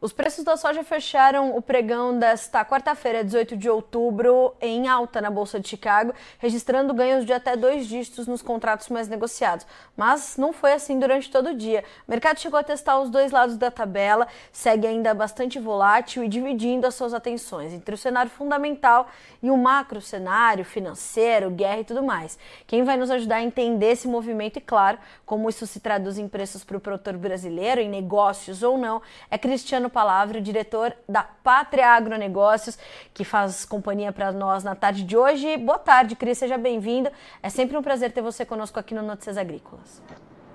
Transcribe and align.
Os 0.00 0.12
preços 0.12 0.44
da 0.44 0.56
soja 0.56 0.84
fecharam 0.84 1.56
o 1.56 1.60
pregão 1.60 2.16
desta 2.16 2.64
quarta-feira, 2.64 3.24
18 3.24 3.56
de 3.56 3.68
outubro, 3.68 4.54
em 4.60 4.86
alta 4.86 5.20
na 5.20 5.28
Bolsa 5.28 5.58
de 5.58 5.68
Chicago, 5.68 6.14
registrando 6.38 6.94
ganhos 6.94 7.26
de 7.26 7.32
até 7.32 7.56
dois 7.56 7.84
dígitos 7.84 8.28
nos 8.28 8.40
contratos 8.40 8.88
mais 8.90 9.08
negociados. 9.08 9.66
Mas 9.96 10.36
não 10.36 10.52
foi 10.52 10.72
assim 10.72 11.00
durante 11.00 11.28
todo 11.28 11.48
o 11.48 11.54
dia. 11.54 11.82
O 12.06 12.10
mercado 12.12 12.38
chegou 12.38 12.60
a 12.60 12.62
testar 12.62 13.00
os 13.00 13.10
dois 13.10 13.32
lados 13.32 13.56
da 13.56 13.72
tabela, 13.72 14.28
segue 14.52 14.86
ainda 14.86 15.12
bastante 15.12 15.58
volátil 15.58 16.22
e 16.22 16.28
dividindo 16.28 16.86
as 16.86 16.94
suas 16.94 17.12
atenções 17.12 17.72
entre 17.72 17.92
o 17.92 17.98
cenário 17.98 18.30
fundamental 18.30 19.08
e 19.42 19.50
o 19.50 19.56
macro 19.56 20.00
cenário 20.00 20.64
financeiro, 20.64 21.50
guerra 21.50 21.80
e 21.80 21.84
tudo 21.84 22.04
mais. 22.04 22.38
Quem 22.68 22.84
vai 22.84 22.96
nos 22.96 23.10
ajudar 23.10 23.36
a 23.36 23.42
entender 23.42 23.90
esse 23.90 24.06
movimento 24.06 24.58
e, 24.58 24.60
claro, 24.60 24.96
como 25.26 25.48
isso 25.48 25.66
se 25.66 25.80
traduz 25.80 26.18
em 26.18 26.28
preços 26.28 26.62
para 26.62 26.76
o 26.76 26.80
produtor 26.80 27.16
brasileiro, 27.16 27.80
em 27.80 27.88
negócios 27.88 28.62
ou 28.62 28.78
não, 28.78 29.02
é 29.28 29.36
Cristiano 29.36 29.87
Luciano 29.88 29.90
Palavra, 29.90 30.40
diretor 30.40 30.92
da 31.08 31.22
Pátria 31.22 31.88
Agronegócios, 31.88 32.78
que 33.12 33.24
faz 33.24 33.64
companhia 33.64 34.12
para 34.12 34.30
nós 34.30 34.62
na 34.62 34.74
tarde 34.74 35.02
de 35.02 35.16
hoje. 35.16 35.56
Boa 35.56 35.78
tarde, 35.78 36.14
Cris, 36.14 36.38
seja 36.38 36.56
bem-vindo. 36.56 37.10
É 37.42 37.48
sempre 37.48 37.76
um 37.76 37.82
prazer 37.82 38.12
ter 38.12 38.22
você 38.22 38.44
conosco 38.44 38.78
aqui 38.78 38.94
no 38.94 39.02
Notícias 39.02 39.36
Agrícolas. 39.36 40.02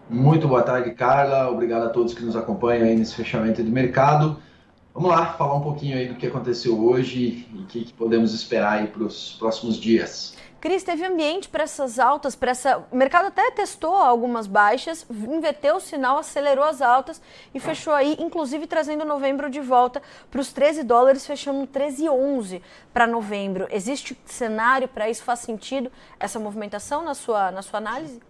Muito 0.10 0.48
boa 0.48 0.62
tarde, 0.62 0.92
Carla. 0.92 1.50
Obrigado 1.50 1.84
a 1.84 1.90
todos 1.90 2.14
que 2.14 2.24
nos 2.24 2.36
acompanham 2.36 2.86
aí 2.86 2.96
nesse 2.96 3.16
fechamento 3.16 3.64
de 3.64 3.72
mercado. 3.72 4.38
Vamos 4.94 5.10
lá, 5.10 5.34
falar 5.34 5.56
um 5.56 5.62
pouquinho 5.62 5.98
aí 5.98 6.08
do 6.08 6.16
que 6.16 6.28
aconteceu 6.28 6.80
hoje 6.80 7.48
e 7.52 7.58
o 7.58 7.66
que, 7.66 7.86
que 7.86 7.94
podemos 7.94 8.34
esperar 8.34 8.80
aí 8.80 8.88
para 8.88 9.04
os 9.04 9.36
próximos 9.40 9.78
dias. 9.78 10.38
Cris, 10.64 10.82
teve 10.82 11.04
ambiente 11.04 11.50
para 11.50 11.66
essas 11.66 12.00
altas, 12.00 12.38
para 12.38 12.52
essa. 12.52 12.86
O 12.90 12.96
mercado 12.96 13.26
até 13.26 13.52
testou 13.52 13.98
algumas 13.98 14.48
baixas, 14.48 15.06
inverteu 15.12 15.76
o 15.76 15.80
sinal, 15.82 16.18
acelerou 16.18 16.64
as 16.64 16.82
altas 16.82 17.22
e 17.54 17.60
fechou 17.60 17.92
aí, 17.92 18.16
inclusive 18.18 18.66
trazendo 18.66 19.04
novembro 19.04 19.50
de 19.50 19.60
volta 19.60 20.02
para 20.32 20.40
os 20.40 20.54
13 20.54 20.84
dólares, 20.84 21.28
fechando 21.28 21.68
13,11 21.68 22.62
para 22.94 23.06
novembro. 23.06 23.68
Existe 23.70 24.18
cenário 24.24 24.88
para 24.88 25.10
isso? 25.10 25.22
Faz 25.22 25.40
sentido 25.40 25.92
essa 26.18 26.40
movimentação 26.40 27.04
na 27.04 27.14
sua, 27.14 27.52
na 27.52 27.62
sua 27.62 27.80
análise? 27.80 28.22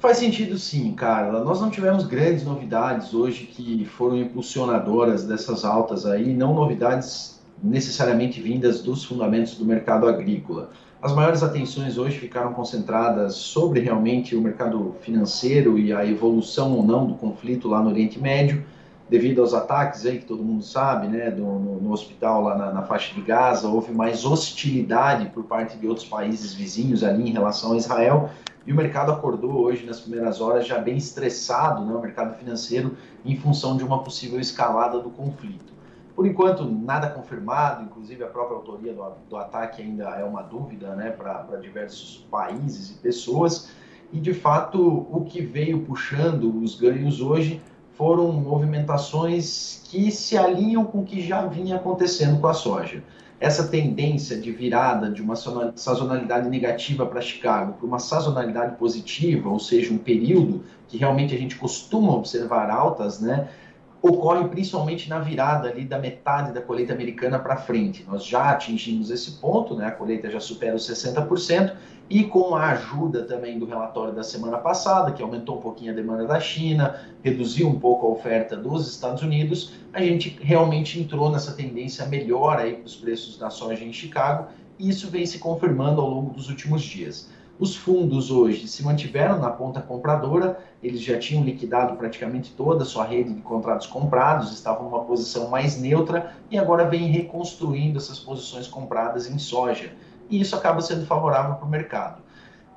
Faz 0.00 0.18
sentido 0.18 0.58
sim, 0.58 0.92
Carla. 0.92 1.42
Nós 1.42 1.62
não 1.62 1.70
tivemos 1.70 2.04
grandes 2.04 2.44
novidades 2.44 3.14
hoje 3.14 3.46
que 3.46 3.86
foram 3.86 4.18
impulsionadoras 4.18 5.24
dessas 5.24 5.64
altas 5.64 6.04
aí, 6.04 6.34
não 6.34 6.52
novidades 6.52 7.40
necessariamente 7.62 8.38
vindas 8.38 8.82
dos 8.82 9.02
fundamentos 9.02 9.54
do 9.54 9.64
mercado 9.64 10.06
agrícola. 10.06 10.70
As 11.02 11.12
maiores 11.12 11.42
atenções 11.42 11.98
hoje 11.98 12.16
ficaram 12.16 12.52
concentradas 12.52 13.34
sobre 13.34 13.80
realmente 13.80 14.36
o 14.36 14.40
mercado 14.40 14.94
financeiro 15.00 15.76
e 15.76 15.92
a 15.92 16.06
evolução 16.06 16.76
ou 16.76 16.84
não 16.84 17.04
do 17.04 17.14
conflito 17.14 17.66
lá 17.66 17.82
no 17.82 17.90
Oriente 17.90 18.20
Médio, 18.20 18.64
devido 19.10 19.40
aos 19.40 19.52
ataques 19.52 20.06
aí 20.06 20.18
que 20.18 20.24
todo 20.24 20.44
mundo 20.44 20.62
sabe, 20.62 21.08
né, 21.08 21.28
do, 21.28 21.42
no, 21.42 21.80
no, 21.80 21.90
hospital 21.90 22.44
lá 22.44 22.56
na, 22.56 22.72
na, 22.72 22.82
faixa 22.82 23.12
de 23.16 23.20
Gaza, 23.20 23.66
houve 23.66 23.90
mais 23.90 24.24
hostilidade 24.24 25.26
por 25.30 25.42
parte 25.42 25.76
de 25.76 25.88
outros 25.88 26.06
países 26.06 26.54
vizinhos 26.54 27.02
ali 27.02 27.28
em 27.28 27.32
relação 27.32 27.72
a 27.72 27.76
Israel, 27.76 28.30
e 28.64 28.72
o 28.72 28.76
mercado 28.76 29.10
acordou 29.10 29.54
hoje 29.54 29.84
nas 29.84 29.98
primeiras 29.98 30.40
horas 30.40 30.68
já 30.68 30.78
bem 30.78 30.96
estressado, 30.96 31.84
né, 31.84 31.92
o 31.92 32.00
mercado 32.00 32.38
financeiro, 32.38 32.96
em 33.24 33.36
função 33.36 33.76
de 33.76 33.82
uma 33.82 34.04
possível 34.04 34.38
escalada 34.38 35.00
do 35.00 35.10
conflito. 35.10 35.71
Por 36.14 36.26
enquanto, 36.26 36.64
nada 36.64 37.08
confirmado, 37.08 37.84
inclusive 37.84 38.22
a 38.22 38.26
própria 38.26 38.56
autoria 38.56 38.92
do, 38.92 39.04
do 39.30 39.36
ataque 39.36 39.82
ainda 39.82 40.10
é 40.10 40.24
uma 40.24 40.42
dúvida 40.42 40.94
né, 40.94 41.10
para 41.10 41.56
diversos 41.56 42.26
países 42.30 42.90
e 42.90 42.94
pessoas. 42.94 43.70
E, 44.12 44.20
de 44.20 44.34
fato, 44.34 45.06
o 45.10 45.24
que 45.24 45.40
veio 45.40 45.80
puxando 45.80 46.62
os 46.62 46.78
ganhos 46.78 47.20
hoje 47.20 47.62
foram 47.96 48.30
movimentações 48.32 49.82
que 49.84 50.10
se 50.10 50.36
alinham 50.36 50.84
com 50.84 51.00
o 51.00 51.04
que 51.04 51.26
já 51.26 51.46
vinha 51.46 51.76
acontecendo 51.76 52.40
com 52.40 52.46
a 52.46 52.54
soja. 52.54 53.02
Essa 53.40 53.66
tendência 53.66 54.38
de 54.38 54.52
virada 54.52 55.10
de 55.10 55.20
uma 55.20 55.34
sazonalidade 55.34 56.48
negativa 56.48 57.04
para 57.04 57.20
Chicago 57.20 57.72
para 57.72 57.86
uma 57.86 57.98
sazonalidade 57.98 58.76
positiva, 58.76 59.48
ou 59.48 59.58
seja, 59.58 59.92
um 59.92 59.98
período 59.98 60.62
que 60.86 60.96
realmente 60.96 61.34
a 61.34 61.38
gente 61.38 61.56
costuma 61.56 62.12
observar 62.14 62.70
altas, 62.70 63.20
né, 63.20 63.48
ocorre 64.02 64.48
principalmente 64.48 65.08
na 65.08 65.20
virada 65.20 65.68
ali 65.68 65.84
da 65.84 65.96
metade 65.96 66.52
da 66.52 66.60
colheita 66.60 66.92
americana 66.92 67.38
para 67.38 67.56
frente. 67.56 68.04
Nós 68.08 68.26
já 68.26 68.50
atingimos 68.50 69.10
esse 69.10 69.32
ponto, 69.40 69.76
né? 69.76 69.86
a 69.86 69.92
colheita 69.92 70.28
já 70.28 70.40
supera 70.40 70.74
os 70.74 70.90
60%, 70.90 71.76
e 72.10 72.24
com 72.24 72.54
a 72.54 72.70
ajuda 72.70 73.22
também 73.22 73.58
do 73.58 73.64
relatório 73.64 74.12
da 74.12 74.24
semana 74.24 74.58
passada, 74.58 75.12
que 75.12 75.22
aumentou 75.22 75.58
um 75.58 75.60
pouquinho 75.60 75.92
a 75.92 75.94
demanda 75.94 76.26
da 76.26 76.40
China, 76.40 77.00
reduziu 77.22 77.68
um 77.68 77.78
pouco 77.78 78.06
a 78.06 78.10
oferta 78.10 78.56
dos 78.56 78.90
Estados 78.90 79.22
Unidos, 79.22 79.74
a 79.92 80.02
gente 80.02 80.36
realmente 80.42 81.00
entrou 81.00 81.30
nessa 81.30 81.52
tendência 81.52 82.04
melhor 82.04 82.58
aí 82.58 82.74
para 82.74 82.86
os 82.86 82.96
preços 82.96 83.38
da 83.38 83.50
soja 83.50 83.84
em 83.84 83.92
Chicago, 83.92 84.48
e 84.78 84.88
isso 84.88 85.08
vem 85.08 85.24
se 85.24 85.38
confirmando 85.38 86.00
ao 86.00 86.10
longo 86.10 86.34
dos 86.34 86.48
últimos 86.48 86.82
dias. 86.82 87.30
Os 87.58 87.76
fundos 87.76 88.30
hoje 88.30 88.66
se 88.66 88.82
mantiveram 88.82 89.38
na 89.38 89.50
ponta 89.50 89.80
compradora, 89.80 90.58
eles 90.82 91.00
já 91.00 91.18
tinham 91.18 91.44
liquidado 91.44 91.96
praticamente 91.96 92.52
toda 92.52 92.82
a 92.82 92.86
sua 92.86 93.04
rede 93.04 93.34
de 93.34 93.42
contratos 93.42 93.86
comprados, 93.86 94.52
estavam 94.52 94.88
numa 94.88 95.04
posição 95.04 95.48
mais 95.48 95.80
neutra 95.80 96.34
e 96.50 96.58
agora 96.58 96.88
vem 96.88 97.06
reconstruindo 97.06 97.98
essas 97.98 98.18
posições 98.18 98.66
compradas 98.66 99.30
em 99.30 99.38
soja. 99.38 99.92
E 100.28 100.40
isso 100.40 100.56
acaba 100.56 100.80
sendo 100.80 101.06
favorável 101.06 101.54
para 101.56 101.66
o 101.66 101.70
mercado. 101.70 102.22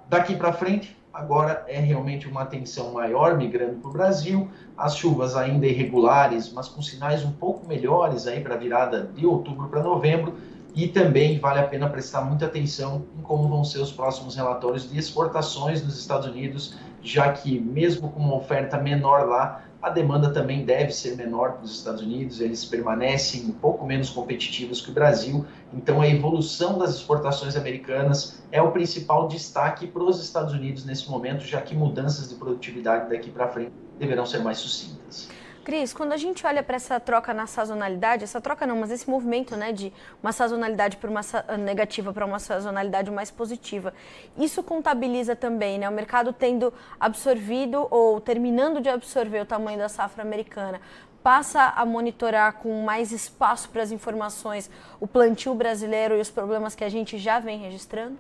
Daqui 0.08 0.36
para 0.36 0.54
frente, 0.54 0.96
agora 1.12 1.64
é 1.68 1.80
realmente 1.80 2.28
uma 2.28 2.42
atenção 2.42 2.92
maior 2.92 3.38
migrando 3.38 3.80
para 3.80 3.90
o 3.90 3.94
Brasil, 3.94 4.50
as 4.78 4.98
chuvas 4.98 5.36
ainda 5.36 5.66
irregulares, 5.66 6.52
mas 6.52 6.68
com 6.68 6.82
sinais 6.82 7.24
um 7.24 7.32
pouco 7.32 7.66
melhores 7.66 8.28
aí 8.28 8.42
para 8.42 8.56
a 8.56 8.58
virada 8.58 9.10
de 9.16 9.26
outubro 9.26 9.70
para 9.70 9.82
novembro, 9.82 10.36
e 10.76 10.88
também 10.90 11.40
vale 11.40 11.60
a 11.60 11.68
pena 11.68 11.90
prestar 11.90 12.22
muita 12.22 12.46
atenção 12.46 13.06
em 13.18 13.22
como 13.22 13.48
vão 13.48 13.64
ser 13.64 13.80
os 13.80 13.92
próximos 13.92 14.36
relatórios 14.36 14.90
de 14.90 15.00
exportações 15.00 15.82
nos 15.82 15.98
Estados 15.98 16.28
Unidos, 16.28 16.76
já 17.02 17.32
que, 17.32 17.58
mesmo 17.60 18.10
com 18.12 18.20
uma 18.20 18.36
oferta 18.36 18.78
menor 18.78 19.26
lá, 19.26 19.64
a 19.82 19.90
demanda 19.90 20.34
também 20.34 20.66
deve 20.66 20.92
ser 20.92 21.16
menor 21.16 21.54
para 21.54 21.64
os 21.64 21.78
Estados 21.78 22.02
Unidos, 22.02 22.42
eles 22.42 22.66
permanecem 22.66 23.46
um 23.46 23.52
pouco 23.52 23.86
menos 23.86 24.10
competitivos 24.10 24.82
que 24.82 24.90
o 24.90 24.94
Brasil, 24.94 25.46
então 25.72 26.02
a 26.02 26.08
evolução 26.08 26.78
das 26.78 26.96
exportações 26.96 27.56
americanas 27.56 28.44
é 28.52 28.62
o 28.62 28.72
principal 28.72 29.28
destaque 29.28 29.86
para 29.86 30.04
os 30.04 30.22
Estados 30.22 30.54
Unidos 30.54 30.84
nesse 30.86 31.10
momento, 31.10 31.46
já 31.46 31.62
que 31.62 31.76
mudanças 31.76 32.28
de 32.28 32.36
produtividade 32.36 33.10
daqui 33.10 33.30
para 33.30 33.48
frente 33.48 33.72
deverão 34.00 34.26
ser 34.26 34.40
mais 34.40 34.58
sucintas. 34.58 35.30
Cris, 35.66 35.92
quando 35.92 36.14
a 36.14 36.18
gente 36.18 36.46
olha 36.46 36.62
para 36.62 36.76
essa 36.76 37.00
troca 37.00 37.34
na 37.34 37.48
sazonalidade, 37.48 38.24
essa 38.24 38.40
troca 38.40 38.68
não, 38.68 38.78
mas 38.78 38.92
esse 38.92 39.10
movimento 39.10 39.58
né, 39.58 39.72
de 39.72 39.92
uma 40.22 40.32
sazonalidade 40.32 40.98
para 40.98 41.10
uma 41.10 41.22
negativa 41.58 42.14
para 42.14 42.24
uma 42.24 42.38
sazonalidade 42.38 43.10
mais 43.10 43.32
positiva, 43.32 43.92
isso 44.38 44.62
contabiliza 44.62 45.36
também 45.36 45.80
né, 45.80 45.90
o 45.90 45.92
mercado 45.92 46.32
tendo 46.32 46.72
absorvido 47.00 47.88
ou 47.90 48.22
terminando 48.22 48.80
de 48.80 48.90
absorver 48.90 49.42
o 49.42 49.46
tamanho 49.46 49.80
da 49.80 49.90
safra 49.90 50.22
americana, 50.22 50.80
passa 51.24 51.74
a 51.76 51.84
monitorar 51.84 52.54
com 52.58 52.84
mais 52.84 53.12
espaço 53.12 53.68
para 53.70 53.82
as 53.82 53.92
informações 53.92 54.70
o 55.00 55.08
plantio 55.08 55.56
brasileiro 55.56 56.16
e 56.16 56.22
os 56.22 56.30
problemas 56.30 56.76
que 56.76 56.84
a 56.84 56.90
gente 56.90 57.18
já 57.18 57.40
vem 57.40 57.58
registrando? 57.58 58.16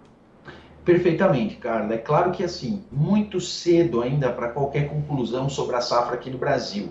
Perfeitamente, 0.84 1.58
Carla. 1.58 1.94
É 1.94 2.00
claro 2.00 2.32
que 2.32 2.44
assim, 2.44 2.84
muito 2.92 3.40
cedo 3.40 4.02
ainda 4.02 4.32
para 4.32 4.50
qualquer 4.50 4.90
conclusão 4.90 5.48
sobre 5.48 5.76
a 5.76 5.82
safra 5.82 6.16
aqui 6.16 6.32
no 6.32 6.40
Brasil. 6.40 6.90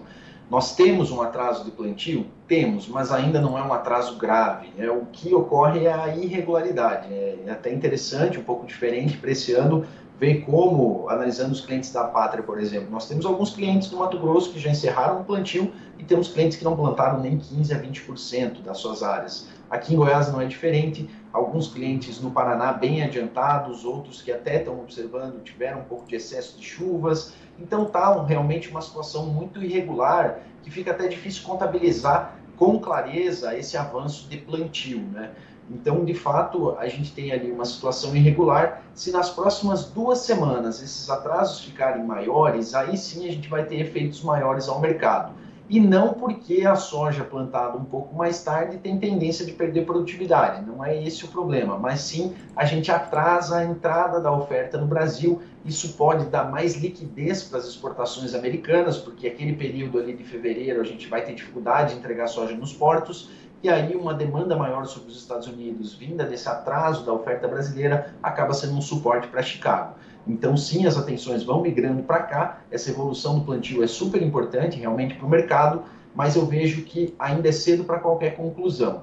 Nós 0.55 0.77
temos 0.77 1.11
um 1.11 1.21
atraso 1.21 1.65
de 1.65 1.73
plantio? 1.73 2.27
Temos, 2.47 2.87
mas 2.87 3.11
ainda 3.11 3.41
não 3.41 3.59
é 3.59 3.63
um 3.65 3.73
atraso 3.73 4.17
grave. 4.17 4.69
É 4.79 4.89
O 4.89 5.05
que 5.07 5.35
ocorre 5.35 5.87
é 5.87 5.93
a 5.93 6.17
irregularidade. 6.17 7.13
É 7.13 7.51
até 7.51 7.75
interessante, 7.75 8.39
um 8.39 8.45
pouco 8.45 8.65
diferente 8.65 9.17
para 9.17 9.33
esse 9.33 9.53
ano, 9.53 9.85
ver 10.17 10.43
como, 10.43 11.09
analisando 11.09 11.51
os 11.51 11.61
clientes 11.61 11.91
da 11.91 12.05
Pátria, 12.05 12.41
por 12.41 12.61
exemplo, 12.61 12.89
nós 12.89 13.09
temos 13.09 13.27
alguns 13.27 13.51
clientes 13.51 13.91
do 13.91 13.97
Mato 13.97 14.17
Grosso 14.17 14.53
que 14.53 14.61
já 14.61 14.71
encerraram 14.71 15.23
o 15.23 15.25
plantio 15.25 15.73
e 15.99 16.05
temos 16.05 16.29
clientes 16.29 16.57
que 16.57 16.63
não 16.63 16.77
plantaram 16.77 17.19
nem 17.19 17.37
15% 17.37 17.73
a 17.73 17.81
20% 17.81 18.63
das 18.63 18.79
suas 18.79 19.03
áreas. 19.03 19.49
Aqui 19.69 19.93
em 19.93 19.97
Goiás 19.97 20.33
não 20.33 20.41
é 20.41 20.45
diferente, 20.45 21.11
alguns 21.35 21.67
clientes 21.67 22.21
no 22.21 22.31
Paraná 22.31 22.73
bem 22.73 23.03
adiantados, 23.03 23.85
outros 23.85 24.23
que 24.23 24.31
até 24.31 24.59
estão 24.59 24.79
observando 24.81 25.43
tiveram 25.43 25.81
um 25.81 25.85
pouco 25.85 26.07
de 26.07 26.15
excesso 26.15 26.57
de 26.57 26.65
chuvas. 26.65 27.35
Então 27.59 27.83
está 27.83 28.23
realmente 28.23 28.71
uma 28.71 28.81
situação 28.81 29.27
muito 29.27 29.61
irregular 29.61 30.39
que 30.63 30.71
fica 30.71 30.93
até 30.93 31.09
difícil 31.09 31.43
contabilizar 31.43 32.37
com 32.57 32.79
clareza 32.79 33.59
esse 33.59 33.77
avanço 33.77 34.29
de 34.29 34.37
plantio, 34.37 35.01
né? 35.01 35.33
Então, 35.69 36.05
de 36.05 36.15
fato, 36.15 36.77
a 36.79 36.87
gente 36.87 37.13
tem 37.13 37.33
ali 37.33 37.51
uma 37.51 37.65
situação 37.65 38.15
irregular. 38.15 38.83
Se 38.95 39.11
nas 39.11 39.31
próximas 39.31 39.87
duas 39.87 40.19
semanas 40.19 40.81
esses 40.83 41.09
atrasos 41.11 41.65
ficarem 41.65 42.05
maiores, 42.05 42.75
aí 42.75 42.97
sim 42.97 43.27
a 43.27 43.33
gente 43.33 43.49
vai 43.49 43.65
ter 43.65 43.81
efeitos 43.81 44.23
maiores 44.23 44.69
ao 44.69 44.79
mercado. 44.79 45.33
E 45.69 45.81
não 45.81 46.13
porque 46.13 46.67
a 46.67 46.77
soja 46.77 47.25
plantada 47.25 47.79
um 47.79 47.85
pouco 47.85 48.15
mais 48.15 48.43
tarde 48.43 48.77
tem 48.77 48.99
tendência 48.99 49.47
de 49.47 49.53
perder 49.53 49.87
produtividade. 49.87 50.65
Não 50.65 50.85
é 50.85 51.03
esse 51.03 51.25
o 51.25 51.29
problema, 51.29 51.79
mas 51.79 52.01
sim 52.01 52.35
a 52.55 52.65
gente 52.67 52.93
atrasa 52.93 53.59
a 53.59 53.65
entrada 53.65 54.21
da 54.21 54.31
oferta 54.31 54.77
no 54.77 54.87
Brasil. 54.87 55.41
Isso 55.65 55.95
pode 55.95 56.27
dar 56.27 56.51
mais 56.51 56.77
liquidez 56.77 57.45
para 57.45 57.59
as 57.59 57.67
exportações 57.67 58.35
americanas, 58.35 58.99
porque 58.99 59.27
aquele 59.27 59.55
período 59.55 59.99
ali 59.99 60.15
de 60.15 60.25
fevereiro 60.25 60.83
a 60.83 60.85
gente 60.85 61.09
vai 61.09 61.23
ter 61.23 61.35
dificuldade 61.35 61.95
de 61.95 61.99
entregar 61.99 62.27
soja 62.27 62.55
nos 62.55 62.73
portos. 62.75 63.31
E 63.63 63.71
aí 63.71 63.97
uma 63.97 64.13
demanda 64.13 64.55
maior 64.55 64.85
sobre 64.85 65.09
os 65.09 65.17
Estados 65.17 65.47
Unidos, 65.47 65.95
vinda 65.95 66.25
desse 66.25 66.47
atraso 66.47 67.07
da 67.07 67.15
oferta 67.15 67.49
brasileira, 67.49 68.15
acaba 68.23 68.53
sendo 68.53 68.75
um 68.75 68.83
suporte 68.83 69.29
para 69.29 69.41
Chicago. 69.41 69.95
Então, 70.27 70.57
sim, 70.57 70.87
as 70.87 70.97
atenções 70.97 71.43
vão 71.43 71.61
migrando 71.61 72.03
para 72.03 72.23
cá. 72.23 72.61
Essa 72.71 72.91
evolução 72.91 73.39
do 73.39 73.45
plantio 73.45 73.83
é 73.83 73.87
super 73.87 74.23
importante 74.23 74.79
realmente 74.79 75.15
para 75.15 75.27
o 75.27 75.31
mercado, 75.31 75.83
mas 76.15 76.37
eu 76.37 76.47
vejo 76.47 76.83
que 76.83 77.15
ainda 77.19 77.49
é 77.49 77.53
cedo 77.53 77.85
para 77.85 77.99
qualquer 77.99 78.37
conclusão. 78.37 79.03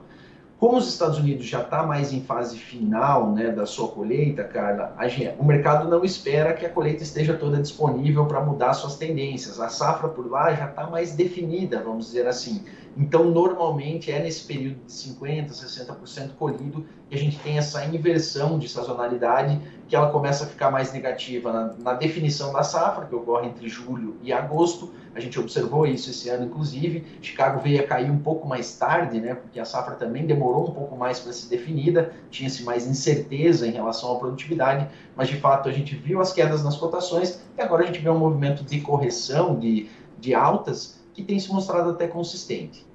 Como 0.62 0.78
os 0.78 0.88
Estados 0.88 1.18
Unidos 1.18 1.48
já 1.48 1.62
está 1.62 1.82
mais 1.82 2.14
em 2.14 2.22
fase 2.22 2.56
final 2.56 3.32
né, 3.32 3.50
da 3.50 3.66
sua 3.66 3.88
colheita, 3.88 4.44
Carla, 4.44 4.96
gente, 5.08 5.34
o 5.40 5.44
mercado 5.44 5.90
não 5.90 6.06
espera 6.06 6.54
que 6.54 6.64
a 6.64 6.70
colheita 6.70 7.02
esteja 7.02 7.34
toda 7.34 7.60
disponível 7.60 8.28
para 8.28 8.42
mudar 8.42 8.74
suas 8.74 8.96
tendências. 8.96 9.60
A 9.60 9.70
safra 9.70 10.08
por 10.08 10.30
lá 10.30 10.54
já 10.54 10.68
está 10.68 10.86
mais 10.86 11.16
definida, 11.16 11.82
vamos 11.82 12.06
dizer 12.06 12.28
assim. 12.28 12.64
Então, 12.98 13.26
normalmente 13.26 14.12
é 14.12 14.22
nesse 14.22 14.46
período 14.46 14.86
de 14.86 14.92
50%, 14.92 15.50
60% 15.50 16.32
colhido 16.38 16.86
que 17.10 17.16
a 17.16 17.18
gente 17.18 17.40
tem 17.40 17.58
essa 17.58 17.84
inversão 17.86 18.60
de 18.60 18.68
sazonalidade, 18.68 19.60
que 19.88 19.96
ela 19.96 20.10
começa 20.12 20.46
a 20.46 20.48
ficar 20.48 20.72
mais 20.72 20.94
negativa 20.94 21.52
na, 21.52 21.74
na, 21.74 21.94
definição 21.94 22.54
da 22.54 22.64
safra, 22.64 23.06
que 23.06 23.16
ocorre 23.16 23.48
entre 23.48 23.68
julho 23.68 24.16
e 24.22 24.32
agosto. 24.32 24.94
A 25.14 25.20
gente 25.20 25.40
observou 25.40 25.86
isso 25.86 26.10
esse 26.10 26.30
ano, 26.30 26.46
inclusive. 26.46 27.06
Chicago 27.22 27.60
veio 27.60 27.82
a 27.82 27.88
cair 27.88 28.10
um 28.10 28.20
pouco 28.20 28.48
mais 28.48 28.78
tarde, 28.78 29.20
né, 29.20 29.36
porque 29.36 29.60
a 29.60 29.66
safra 29.66 29.96
também 29.96 30.26
demorou 30.26 30.70
um 30.70 30.74
pouco 30.74 30.96
mais 30.96 31.20
para 31.20 31.34
ser 31.34 31.50
definida, 31.50 32.14
tinha-se 32.30 32.64
mais 32.64 32.88
incerteza 32.88 33.68
em 33.68 33.72
relação 33.72 34.16
à 34.16 34.20
produtividade, 34.20 34.88
mas 35.16 35.28
de 35.28 35.36
fato 35.38 35.68
a 35.68 35.72
gente 35.72 35.96
viu 35.96 36.22
as 36.22 36.32
quedas 36.32 36.64
nas 36.64 36.78
cotações 36.78 37.42
e 37.58 37.62
agora 37.62 37.84
a 37.84 37.86
gente 37.86 38.00
vê 38.00 38.10
um 38.10 38.20
movimento 38.20 38.64
de 38.64 38.80
correção, 38.80 39.60
de, 39.60 39.90
de 40.20 40.34
altas, 40.34 41.01
que 41.14 41.24
tem 41.24 41.40
se 41.40 41.52
mostrado 41.52 41.90
até 41.92 42.08
consistente. 42.08 42.86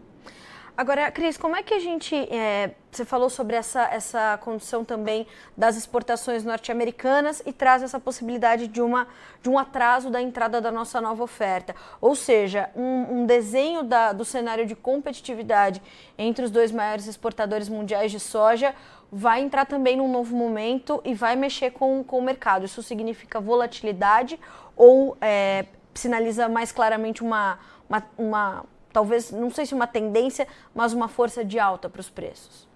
Agora, 0.76 1.10
Cris, 1.10 1.38
como 1.38 1.56
é 1.56 1.62
que 1.62 1.72
a 1.72 1.78
gente. 1.78 2.14
É, 2.14 2.74
você 2.92 3.02
falou 3.02 3.30
sobre 3.30 3.56
essa, 3.56 3.84
essa 3.84 4.38
condição 4.42 4.84
também 4.84 5.26
das 5.56 5.74
exportações 5.74 6.44
norte-americanas 6.44 7.42
e 7.46 7.52
traz 7.52 7.82
essa 7.82 7.98
possibilidade 7.98 8.68
de, 8.68 8.82
uma, 8.82 9.08
de 9.42 9.48
um 9.48 9.58
atraso 9.58 10.10
da 10.10 10.20
entrada 10.20 10.60
da 10.60 10.70
nossa 10.70 11.00
nova 11.00 11.24
oferta. 11.24 11.74
Ou 11.98 12.14
seja, 12.14 12.68
um, 12.76 13.20
um 13.20 13.26
desenho 13.26 13.84
da, 13.84 14.12
do 14.12 14.22
cenário 14.22 14.66
de 14.66 14.76
competitividade 14.76 15.80
entre 16.18 16.44
os 16.44 16.50
dois 16.50 16.70
maiores 16.70 17.06
exportadores 17.06 17.70
mundiais 17.70 18.12
de 18.12 18.20
soja 18.20 18.74
vai 19.10 19.40
entrar 19.40 19.64
também 19.64 19.96
num 19.96 20.12
novo 20.12 20.36
momento 20.36 21.00
e 21.06 21.14
vai 21.14 21.36
mexer 21.36 21.70
com, 21.70 22.04
com 22.04 22.18
o 22.18 22.22
mercado. 22.22 22.66
Isso 22.66 22.82
significa 22.82 23.40
volatilidade 23.40 24.38
ou 24.76 25.16
é, 25.22 25.64
sinaliza 25.94 26.48
mais 26.48 26.70
claramente 26.70 27.22
uma, 27.22 27.58
uma, 27.88 28.02
uma 28.16 28.64
talvez, 28.92 29.30
não 29.30 29.50
sei 29.50 29.66
se 29.66 29.74
uma 29.74 29.86
tendência, 29.86 30.46
mas 30.74 30.92
uma 30.92 31.08
força 31.08 31.44
de 31.44 31.58
alta 31.58 31.88
para 31.88 32.00
os 32.00 32.08
preços? 32.08 32.66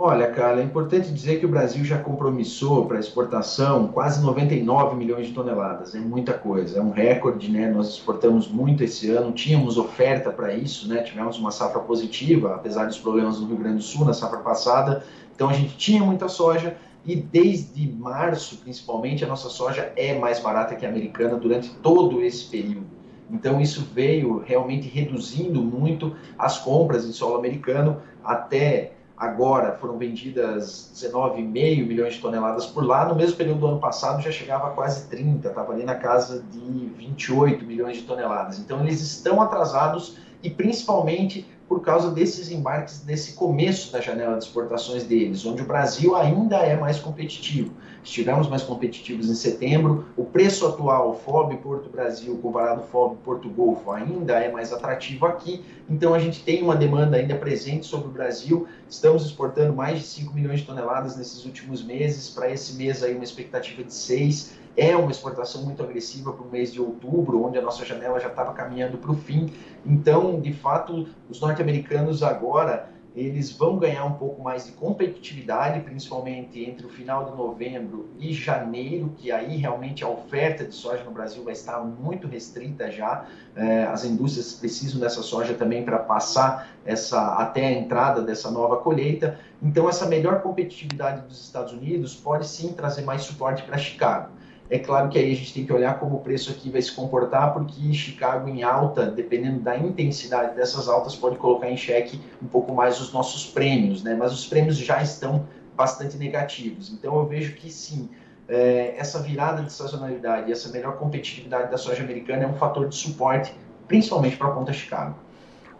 Olha, 0.00 0.30
Carla, 0.30 0.60
é 0.60 0.64
importante 0.64 1.12
dizer 1.12 1.40
que 1.40 1.46
o 1.46 1.48
Brasil 1.48 1.84
já 1.84 1.98
compromissou 1.98 2.86
para 2.86 3.00
exportação 3.00 3.88
quase 3.88 4.22
99 4.22 4.94
milhões 4.94 5.26
de 5.26 5.32
toneladas. 5.32 5.92
É 5.92 5.98
muita 5.98 6.34
coisa, 6.34 6.78
é 6.78 6.80
um 6.80 6.92
recorde, 6.92 7.50
né? 7.50 7.68
Nós 7.68 7.88
exportamos 7.88 8.46
muito 8.46 8.84
esse 8.84 9.10
ano, 9.10 9.32
tínhamos 9.32 9.76
oferta 9.76 10.30
para 10.30 10.54
isso, 10.54 10.86
né? 10.86 11.02
Tivemos 11.02 11.36
uma 11.36 11.50
safra 11.50 11.80
positiva, 11.80 12.54
apesar 12.54 12.84
dos 12.84 12.98
problemas 12.98 13.40
no 13.40 13.48
Rio 13.48 13.56
Grande 13.56 13.78
do 13.78 13.82
Sul 13.82 14.04
na 14.04 14.14
safra 14.14 14.38
passada. 14.38 15.02
Então 15.34 15.48
a 15.48 15.52
gente 15.52 15.76
tinha 15.76 16.04
muita 16.04 16.28
soja 16.28 16.76
e 17.04 17.16
desde 17.16 17.90
março, 17.90 18.58
principalmente, 18.58 19.24
a 19.24 19.26
nossa 19.26 19.48
soja 19.48 19.92
é 19.96 20.16
mais 20.16 20.38
barata 20.38 20.76
que 20.76 20.86
a 20.86 20.88
americana 20.88 21.36
durante 21.36 21.70
todo 21.76 22.22
esse 22.22 22.44
período. 22.44 22.97
Então 23.30 23.60
isso 23.60 23.86
veio 23.92 24.38
realmente 24.38 24.88
reduzindo 24.88 25.62
muito 25.62 26.16
as 26.38 26.58
compras 26.58 27.04
em 27.04 27.12
solo 27.12 27.36
americano. 27.36 28.00
Até 28.24 28.92
agora 29.16 29.72
foram 29.72 29.98
vendidas 29.98 30.92
19,5 30.94 31.86
milhões 31.86 32.14
de 32.14 32.20
toneladas 32.20 32.66
por 32.66 32.84
lá. 32.84 33.04
No 33.06 33.14
mesmo 33.14 33.36
período 33.36 33.60
do 33.60 33.66
ano 33.66 33.80
passado 33.80 34.22
já 34.22 34.30
chegava 34.30 34.68
a 34.68 34.70
quase 34.70 35.08
30, 35.08 35.48
estava 35.48 35.72
ali 35.72 35.84
na 35.84 35.96
casa 35.96 36.42
de 36.50 36.86
28 36.96 37.64
milhões 37.64 37.98
de 37.98 38.02
toneladas. 38.04 38.58
Então 38.58 38.80
eles 38.80 39.00
estão 39.00 39.42
atrasados 39.42 40.16
e 40.42 40.48
principalmente 40.48 41.46
por 41.68 41.82
causa 41.82 42.10
desses 42.10 42.50
embarques, 42.50 43.00
desse 43.00 43.34
começo 43.34 43.92
da 43.92 44.00
janela 44.00 44.38
de 44.38 44.44
exportações 44.44 45.04
deles, 45.04 45.44
onde 45.44 45.62
o 45.62 45.66
Brasil 45.66 46.16
ainda 46.16 46.56
é 46.56 46.74
mais 46.76 46.98
competitivo. 46.98 47.74
Estivemos 48.02 48.48
mais 48.48 48.62
competitivos 48.62 49.28
em 49.28 49.34
setembro, 49.34 50.06
o 50.16 50.24
preço 50.24 50.66
atual 50.66 51.20
FOB 51.24 51.58
Porto 51.58 51.90
Brasil 51.90 52.38
comparado 52.40 52.82
FOB 52.84 53.16
Porto 53.22 53.50
Golfo 53.50 53.90
ainda 53.90 54.38
é 54.38 54.50
mais 54.50 54.72
atrativo 54.72 55.26
aqui, 55.26 55.62
então 55.90 56.14
a 56.14 56.18
gente 56.18 56.42
tem 56.42 56.62
uma 56.62 56.74
demanda 56.74 57.18
ainda 57.18 57.34
presente 57.34 57.84
sobre 57.84 58.08
o 58.08 58.10
Brasil, 58.10 58.66
estamos 58.88 59.26
exportando 59.26 59.74
mais 59.74 59.98
de 59.98 60.06
5 60.06 60.32
milhões 60.32 60.60
de 60.60 60.66
toneladas 60.66 61.16
nesses 61.16 61.44
últimos 61.44 61.84
meses, 61.84 62.30
para 62.30 62.50
esse 62.50 62.74
mês 62.76 63.02
aí 63.02 63.14
uma 63.14 63.24
expectativa 63.24 63.84
de 63.84 63.92
6 63.92 64.56
é 64.78 64.96
uma 64.96 65.10
exportação 65.10 65.64
muito 65.64 65.82
agressiva 65.82 66.32
para 66.32 66.46
o 66.46 66.48
mês 66.48 66.72
de 66.72 66.80
outubro, 66.80 67.44
onde 67.44 67.58
a 67.58 67.62
nossa 67.62 67.84
janela 67.84 68.20
já 68.20 68.28
estava 68.28 68.52
caminhando 68.52 68.96
para 68.96 69.10
o 69.10 69.14
fim. 69.16 69.52
Então, 69.84 70.40
de 70.40 70.52
fato, 70.52 71.08
os 71.28 71.40
norte-americanos 71.40 72.22
agora 72.22 72.88
eles 73.16 73.50
vão 73.50 73.76
ganhar 73.76 74.04
um 74.04 74.12
pouco 74.12 74.40
mais 74.40 74.66
de 74.66 74.72
competitividade, 74.72 75.80
principalmente 75.80 76.62
entre 76.62 76.86
o 76.86 76.88
final 76.88 77.24
de 77.24 77.36
novembro 77.36 78.08
e 78.20 78.32
janeiro, 78.32 79.12
que 79.16 79.32
aí 79.32 79.56
realmente 79.56 80.04
a 80.04 80.08
oferta 80.08 80.64
de 80.64 80.72
soja 80.72 81.02
no 81.02 81.10
Brasil 81.10 81.42
vai 81.42 81.54
estar 81.54 81.80
muito 81.80 82.28
restrita 82.28 82.88
já. 82.92 83.26
É, 83.56 83.84
as 83.86 84.04
indústrias 84.04 84.52
precisam 84.52 85.00
dessa 85.00 85.22
soja 85.22 85.54
também 85.54 85.84
para 85.84 85.98
passar 85.98 86.68
essa 86.86 87.34
até 87.34 87.66
a 87.66 87.72
entrada 87.72 88.22
dessa 88.22 88.52
nova 88.52 88.76
colheita. 88.76 89.40
Então, 89.60 89.88
essa 89.88 90.06
melhor 90.06 90.40
competitividade 90.40 91.26
dos 91.26 91.42
Estados 91.42 91.72
Unidos 91.72 92.14
pode 92.14 92.46
sim 92.46 92.72
trazer 92.72 93.02
mais 93.02 93.22
suporte 93.22 93.64
para 93.64 93.76
Chicago. 93.76 94.37
É 94.70 94.78
claro 94.78 95.08
que 95.08 95.18
aí 95.18 95.32
a 95.32 95.34
gente 95.34 95.54
tem 95.54 95.64
que 95.64 95.72
olhar 95.72 95.98
como 95.98 96.16
o 96.16 96.20
preço 96.20 96.50
aqui 96.50 96.68
vai 96.68 96.82
se 96.82 96.92
comportar, 96.92 97.54
porque 97.54 97.92
Chicago 97.94 98.48
em 98.48 98.62
alta, 98.62 99.06
dependendo 99.06 99.60
da 99.60 99.76
intensidade 99.78 100.54
dessas 100.54 100.88
altas, 100.88 101.16
pode 101.16 101.36
colocar 101.36 101.70
em 101.70 101.76
xeque 101.76 102.20
um 102.42 102.46
pouco 102.46 102.74
mais 102.74 103.00
os 103.00 103.12
nossos 103.12 103.46
prêmios, 103.46 104.02
né? 104.02 104.14
Mas 104.14 104.32
os 104.32 104.46
prêmios 104.46 104.76
já 104.76 105.02
estão 105.02 105.46
bastante 105.74 106.18
negativos. 106.18 106.92
Então 106.92 107.16
eu 107.18 107.24
vejo 107.24 107.54
que 107.54 107.70
sim, 107.70 108.10
é, 108.46 108.94
essa 108.98 109.22
virada 109.22 109.62
de 109.62 109.72
sazonalidade, 109.72 110.52
essa 110.52 110.68
melhor 110.70 110.98
competitividade 110.98 111.70
da 111.70 111.78
soja 111.78 112.02
americana 112.02 112.44
é 112.44 112.46
um 112.46 112.54
fator 112.54 112.88
de 112.88 112.96
suporte, 112.96 113.54
principalmente 113.86 114.36
para 114.36 114.48
a 114.48 114.50
ponta 114.50 114.72
Chicago. 114.72 115.16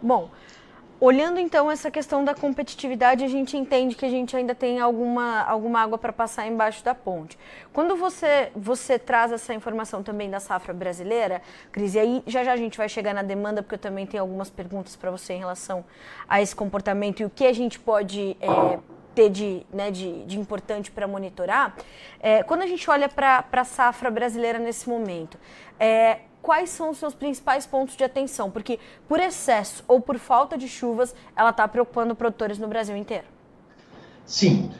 Bom, 0.01 0.29
Olhando 1.01 1.39
então 1.39 1.71
essa 1.71 1.89
questão 1.89 2.25
da 2.25 2.35
competitividade, 2.35 3.23
a 3.23 3.27
gente 3.27 3.55
entende 3.55 3.95
que 3.95 4.05
a 4.05 4.09
gente 4.09 4.35
ainda 4.35 4.53
tem 4.53 4.81
alguma, 4.81 5.43
alguma 5.43 5.79
água 5.79 5.97
para 5.97 6.11
passar 6.11 6.45
embaixo 6.45 6.83
da 6.83 6.93
ponte. 6.93 7.39
Quando 7.71 7.95
você, 7.95 8.51
você 8.53 8.99
traz 8.99 9.31
essa 9.31 9.53
informação 9.53 10.03
também 10.03 10.29
da 10.29 10.41
safra 10.41 10.73
brasileira, 10.73 11.41
Cris, 11.71 11.95
e 11.95 11.99
aí 11.99 12.23
já 12.27 12.43
já 12.43 12.51
a 12.51 12.57
gente 12.57 12.77
vai 12.77 12.89
chegar 12.89 13.13
na 13.13 13.23
demanda, 13.23 13.63
porque 13.63 13.75
eu 13.75 13.79
também 13.79 14.05
tenho 14.05 14.23
algumas 14.23 14.49
perguntas 14.49 14.97
para 14.97 15.09
você 15.09 15.33
em 15.33 15.39
relação 15.39 15.85
a 16.27 16.41
esse 16.41 16.53
comportamento 16.53 17.21
e 17.21 17.25
o 17.25 17.29
que 17.29 17.45
a 17.45 17.53
gente 17.53 17.79
pode 17.79 18.35
é, 18.41 18.79
ter 19.15 19.29
de, 19.29 19.65
né, 19.71 19.91
de, 19.91 20.25
de 20.25 20.37
importante 20.37 20.91
para 20.91 21.07
monitorar. 21.07 21.77
É, 22.19 22.43
quando 22.43 22.63
a 22.63 22.67
gente 22.67 22.89
olha 22.89 23.07
para 23.07 23.45
a 23.49 23.63
safra 23.63 24.11
brasileira 24.11 24.59
nesse 24.59 24.89
momento, 24.89 25.37
é, 25.79 26.19
quais 26.41 26.69
são 26.69 26.89
os 26.89 26.97
seus 26.97 27.13
principais 27.13 27.65
pontos 27.65 27.95
de 27.95 28.03
atenção? 28.03 28.49
Porque 28.49 28.79
por 29.07 29.19
excesso 29.19 29.83
ou 29.87 30.01
por 30.01 30.17
falta 30.17 30.57
de 30.57 30.67
chuvas, 30.67 31.15
ela 31.35 31.49
está 31.49 31.67
preocupando 31.67 32.15
produtores 32.15 32.57
no 32.57 32.67
Brasil 32.67 32.95
inteiro. 32.95 33.25
Sim. 34.25 34.71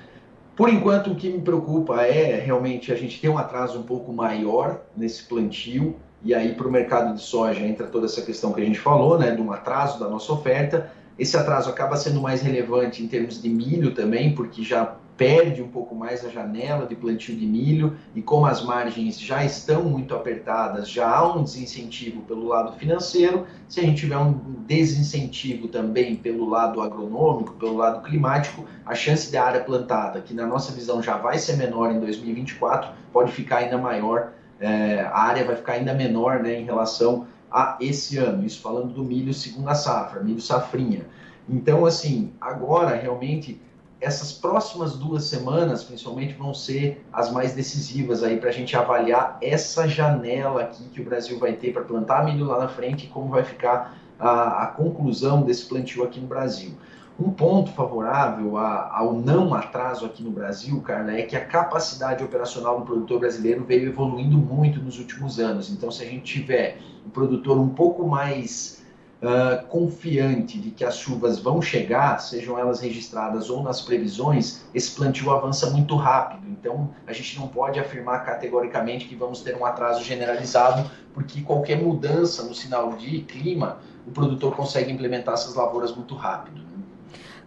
Por 0.55 0.69
enquanto, 0.69 1.11
o 1.11 1.15
que 1.15 1.29
me 1.29 1.41
preocupa 1.41 2.01
é 2.01 2.35
realmente 2.35 2.91
a 2.91 2.95
gente 2.95 3.19
ter 3.19 3.29
um 3.29 3.37
atraso 3.37 3.79
um 3.79 3.83
pouco 3.83 4.11
maior 4.11 4.81
nesse 4.95 5.23
plantio, 5.23 5.95
e 6.21 6.35
aí 6.35 6.53
para 6.53 6.67
o 6.67 6.71
mercado 6.71 7.15
de 7.15 7.21
soja 7.21 7.65
entra 7.65 7.87
toda 7.87 8.05
essa 8.05 8.21
questão 8.21 8.51
que 8.51 8.61
a 8.61 8.65
gente 8.65 8.79
falou, 8.79 9.17
né, 9.17 9.31
de 9.31 9.41
um 9.41 9.51
atraso 9.53 9.97
da 9.99 10.09
nossa 10.09 10.33
oferta. 10.33 10.91
Esse 11.17 11.37
atraso 11.37 11.69
acaba 11.69 11.95
sendo 11.95 12.21
mais 12.21 12.41
relevante 12.41 13.01
em 13.01 13.07
termos 13.07 13.41
de 13.41 13.49
milho 13.49 13.93
também, 13.93 14.35
porque 14.35 14.61
já 14.63 14.95
perde 15.19 15.61
um 15.61 15.67
pouco 15.67 15.93
mais 15.93 16.25
a 16.25 16.29
janela 16.29 16.87
de 16.87 16.95
plantio 16.95 17.35
de 17.35 17.45
milho 17.45 17.97
e 18.15 18.21
como 18.21 18.45
as 18.45 18.63
margens 18.63 19.19
já 19.19 19.43
estão 19.43 19.83
muito 19.83 20.15
apertadas, 20.15 20.89
já 20.89 21.13
há 21.13 21.35
um 21.35 21.43
desincentivo 21.43 22.21
pelo 22.21 22.47
lado 22.47 22.71
financeiro. 22.79 23.45
Se 23.67 23.81
a 23.81 23.83
gente 23.83 23.99
tiver 23.99 24.17
um 24.17 24.31
desincentivo 24.65 25.67
também 25.67 26.15
pelo 26.15 26.47
lado 26.47 26.81
agronômico, 26.81 27.51
pelo 27.55 27.75
lado 27.75 28.01
climático, 28.01 28.63
a 28.85 28.95
chance 28.95 29.29
de 29.29 29.35
área 29.35 29.59
plantada, 29.59 30.21
que 30.21 30.33
na 30.33 30.47
nossa 30.47 30.71
visão 30.71 31.03
já 31.03 31.17
vai 31.17 31.37
ser 31.37 31.57
menor 31.57 31.91
em 31.91 31.99
2024, 31.99 32.89
pode 33.11 33.33
ficar 33.33 33.57
ainda 33.57 33.77
maior. 33.77 34.31
É, 34.57 35.01
a 35.01 35.19
área 35.19 35.43
vai 35.43 35.57
ficar 35.57 35.73
ainda 35.73 35.93
menor 35.93 36.39
né, 36.39 36.57
em 36.57 36.63
relação 36.63 37.27
a 37.51 37.75
esse 37.81 38.17
ano. 38.17 38.45
Isso 38.45 38.61
falando 38.61 38.93
do 38.93 39.03
milho 39.03 39.33
segunda 39.33 39.75
safra, 39.75 40.23
milho 40.23 40.39
safrinha. 40.39 41.05
Então, 41.49 41.85
assim, 41.85 42.31
agora 42.39 42.95
realmente 42.95 43.59
essas 44.01 44.31
próximas 44.31 44.95
duas 44.95 45.25
semanas, 45.25 45.83
principalmente, 45.83 46.33
vão 46.33 46.53
ser 46.53 47.03
as 47.11 47.31
mais 47.31 47.53
decisivas 47.53 48.23
aí 48.23 48.37
para 48.37 48.49
a 48.49 48.53
gente 48.53 48.75
avaliar 48.75 49.37
essa 49.41 49.87
janela 49.87 50.61
aqui 50.61 50.83
que 50.85 51.01
o 51.01 51.03
Brasil 51.03 51.37
vai 51.37 51.53
ter 51.53 51.73
para 51.73 51.83
plantar 51.83 52.23
milho 52.23 52.45
lá 52.45 52.59
na 52.59 52.67
frente 52.69 53.05
e 53.05 53.09
como 53.09 53.29
vai 53.29 53.43
ficar 53.43 53.97
a, 54.17 54.63
a 54.63 54.67
conclusão 54.67 55.41
desse 55.41 55.65
plantio 55.65 56.03
aqui 56.03 56.19
no 56.19 56.27
Brasil. 56.27 56.71
Um 57.19 57.31
ponto 57.31 57.71
favorável 57.71 58.55
a, 58.55 58.97
ao 58.97 59.11
não 59.11 59.53
atraso 59.53 60.05
aqui 60.05 60.23
no 60.23 60.31
Brasil, 60.31 60.79
Carla, 60.79 61.11
é 61.11 61.23
que 61.23 61.35
a 61.35 61.43
capacidade 61.43 62.23
operacional 62.23 62.79
do 62.79 62.85
produtor 62.85 63.19
brasileiro 63.19 63.65
veio 63.65 63.89
evoluindo 63.89 64.37
muito 64.37 64.79
nos 64.79 64.97
últimos 64.97 65.37
anos. 65.37 65.69
Então, 65.69 65.91
se 65.91 66.01
a 66.01 66.05
gente 66.05 66.23
tiver 66.23 66.77
um 67.05 67.09
produtor 67.09 67.59
um 67.59 67.67
pouco 67.67 68.07
mais 68.07 68.78
uh, 69.21 69.65
confiante 69.67 70.59
de 70.59 70.71
que 70.71 70.83
as 70.83 70.97
chuvas 70.97 71.39
vão 71.39 71.61
chegar, 71.61 72.19
sejam 72.19 72.57
elas 72.57 72.79
registradas 72.79 73.49
ou 73.49 73.61
nas 73.61 73.81
previsões, 73.81 74.63
esse 74.73 74.91
plantio 74.95 75.31
avança 75.31 75.69
muito 75.69 75.95
rápido. 75.95 76.47
Então, 76.47 76.89
a 77.05 77.13
gente 77.13 77.37
não 77.39 77.47
pode 77.47 77.79
afirmar 77.79 78.25
categoricamente 78.25 79.05
que 79.05 79.15
vamos 79.15 79.41
ter 79.41 79.55
um 79.55 79.65
atraso 79.65 80.03
generalizado, 80.03 80.89
porque 81.13 81.41
qualquer 81.41 81.81
mudança 81.81 82.43
no 82.43 82.53
sinal 82.53 82.93
de 82.93 83.21
clima, 83.21 83.79
o 84.07 84.11
produtor 84.11 84.55
consegue 84.55 84.91
implementar 84.91 85.33
essas 85.33 85.55
lavouras 85.55 85.95
muito 85.95 86.15
rápido. 86.15 86.61
Né? 86.61 86.83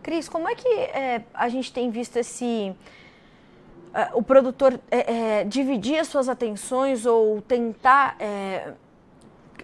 Cris, 0.02 0.28
como 0.28 0.48
é 0.48 0.54
que 0.54 0.68
é, 0.68 1.22
a 1.32 1.48
gente 1.48 1.72
tem 1.72 1.90
visto 1.90 2.16
esse. 2.16 2.74
Uh, 3.94 4.18
o 4.18 4.22
produtor 4.22 4.80
é, 4.90 5.40
é, 5.40 5.44
dividir 5.44 5.98
as 5.98 6.08
suas 6.08 6.26
atenções 6.26 7.04
ou 7.04 7.42
tentar 7.42 8.16
é, 8.18 8.72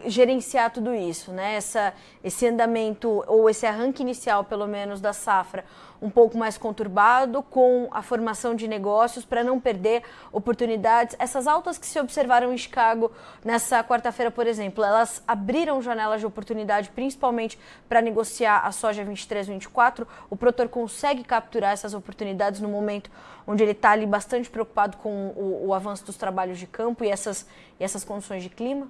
gerenciar 0.07 0.71
tudo 0.71 0.95
isso, 0.95 1.33
né? 1.33 1.55
Essa, 1.55 1.93
esse 2.23 2.47
andamento 2.47 3.25
ou 3.27 3.49
esse 3.49 3.67
arranque 3.67 4.03
inicial, 4.03 4.45
pelo 4.45 4.67
menos, 4.67 5.01
da 5.01 5.13
safra 5.13 5.65
um 6.01 6.09
pouco 6.09 6.39
mais 6.39 6.57
conturbado, 6.57 7.43
com 7.43 7.89
a 7.91 8.03
formação 8.03 8.55
de 8.55 8.69
negócios 8.69 9.25
para 9.25 9.43
não 9.43 9.59
perder 9.59 10.03
oportunidades. 10.33 11.17
Essas 11.19 11.47
altas 11.47 11.77
que 11.77 11.87
se 11.87 11.99
observaram 11.99 12.53
em 12.53 12.59
Chicago 12.59 13.11
nessa 13.45 13.83
quarta-feira, 13.83 14.31
por 14.31 14.47
exemplo, 14.47 14.85
elas 14.85 15.23
abriram 15.27 15.83
janelas 15.83 16.21
de 16.21 16.27
oportunidade, 16.27 16.91
principalmente 16.91 17.59
para 17.89 18.01
negociar 18.01 18.61
a 18.65 18.71
soja 18.71 19.05
23-24. 19.05 20.07
O 20.31 20.37
produtor 20.37 20.69
consegue 20.69 21.25
capturar 21.25 21.73
essas 21.73 21.95
oportunidades 21.95 22.61
no 22.61 22.69
momento 22.69 23.11
onde 23.47 23.63
ele 23.63 23.73
está 23.73 23.91
ali 23.91 24.07
bastante 24.07 24.49
preocupado 24.49 24.99
com 24.99 25.29
o, 25.29 25.69
o 25.69 25.75
avanço 25.75 26.05
dos 26.05 26.17
trabalhos 26.17 26.59
de 26.59 26.67
campo 26.67 27.03
e 27.03 27.09
essas, 27.09 27.47
e 27.81 27.85
essas 27.85 28.05
condições 28.05 28.43
de 28.43 28.51
clima? 28.51 28.87